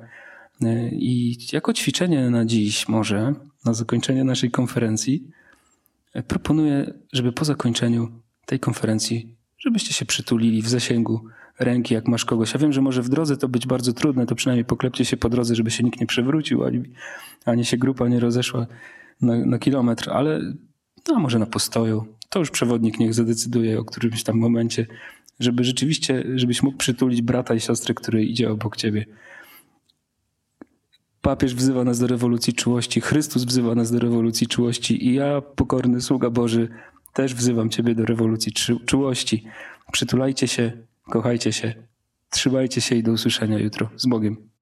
E, 0.62 0.88
I 0.88 1.38
jako 1.52 1.72
ćwiczenie 1.72 2.30
na 2.30 2.44
dziś, 2.44 2.88
może 2.88 3.34
na 3.64 3.74
zakończenie 3.74 4.24
naszej 4.24 4.50
konferencji, 4.50 5.30
e, 6.12 6.22
proponuję, 6.22 6.94
żeby 7.12 7.32
po 7.32 7.44
zakończeniu 7.44 8.08
tej 8.46 8.60
konferencji, 8.60 9.36
żebyście 9.58 9.94
się 9.94 10.04
przytulili 10.04 10.62
w 10.62 10.68
zasięgu 10.68 11.20
ręki, 11.58 11.94
jak 11.94 12.08
masz 12.08 12.24
kogoś. 12.24 12.54
Ja 12.54 12.60
wiem, 12.60 12.72
że 12.72 12.80
może 12.80 13.02
w 13.02 13.08
drodze 13.08 13.36
to 13.36 13.48
być 13.48 13.66
bardzo 13.66 13.92
trudne, 13.92 14.26
to 14.26 14.34
przynajmniej 14.34 14.64
poklepcie 14.64 15.04
się 15.04 15.16
po 15.16 15.28
drodze, 15.28 15.54
żeby 15.54 15.70
się 15.70 15.84
nikt 15.84 16.00
nie 16.00 16.06
przewrócił, 16.06 16.64
ani, 16.64 16.82
ani 17.44 17.64
się 17.64 17.76
grupa 17.76 18.08
nie 18.08 18.20
rozeszła 18.20 18.66
na, 19.20 19.46
na 19.46 19.58
kilometr, 19.58 20.10
ale 20.10 20.40
no, 21.08 21.18
może 21.18 21.38
na 21.38 21.46
postoju. 21.46 22.06
To 22.28 22.38
już 22.38 22.50
przewodnik 22.50 22.98
niech 22.98 23.14
zadecyduje 23.14 23.80
o 23.80 23.84
którymś 23.84 24.22
tam 24.22 24.38
momencie, 24.38 24.86
żeby 25.40 25.64
rzeczywiście, 25.64 26.24
żebyś 26.34 26.62
mógł 26.62 26.76
przytulić 26.76 27.22
brata 27.22 27.54
i 27.54 27.60
siostrę, 27.60 27.94
który 27.94 28.24
idzie 28.24 28.50
obok 28.50 28.76
ciebie. 28.76 29.06
Papież 31.20 31.54
wzywa 31.54 31.84
nas 31.84 31.98
do 31.98 32.06
rewolucji 32.06 32.52
czułości, 32.52 33.00
Chrystus 33.00 33.44
wzywa 33.44 33.74
nas 33.74 33.92
do 33.92 33.98
rewolucji 33.98 34.46
czułości 34.46 35.06
i 35.06 35.14
ja, 35.14 35.40
pokorny 35.40 36.00
sługa 36.00 36.30
Boży, 36.30 36.68
też 37.16 37.34
wzywam 37.34 37.70
ciebie 37.70 37.94
do 37.94 38.04
rewolucji 38.04 38.52
czułości. 38.86 39.44
Przytulajcie 39.92 40.48
się, 40.48 40.72
kochajcie 41.10 41.52
się, 41.52 41.74
trzymajcie 42.30 42.80
się 42.80 42.96
i 42.96 43.02
do 43.02 43.12
usłyszenia 43.12 43.58
jutro. 43.58 43.90
Z 43.96 44.06
Bogiem. 44.06 44.55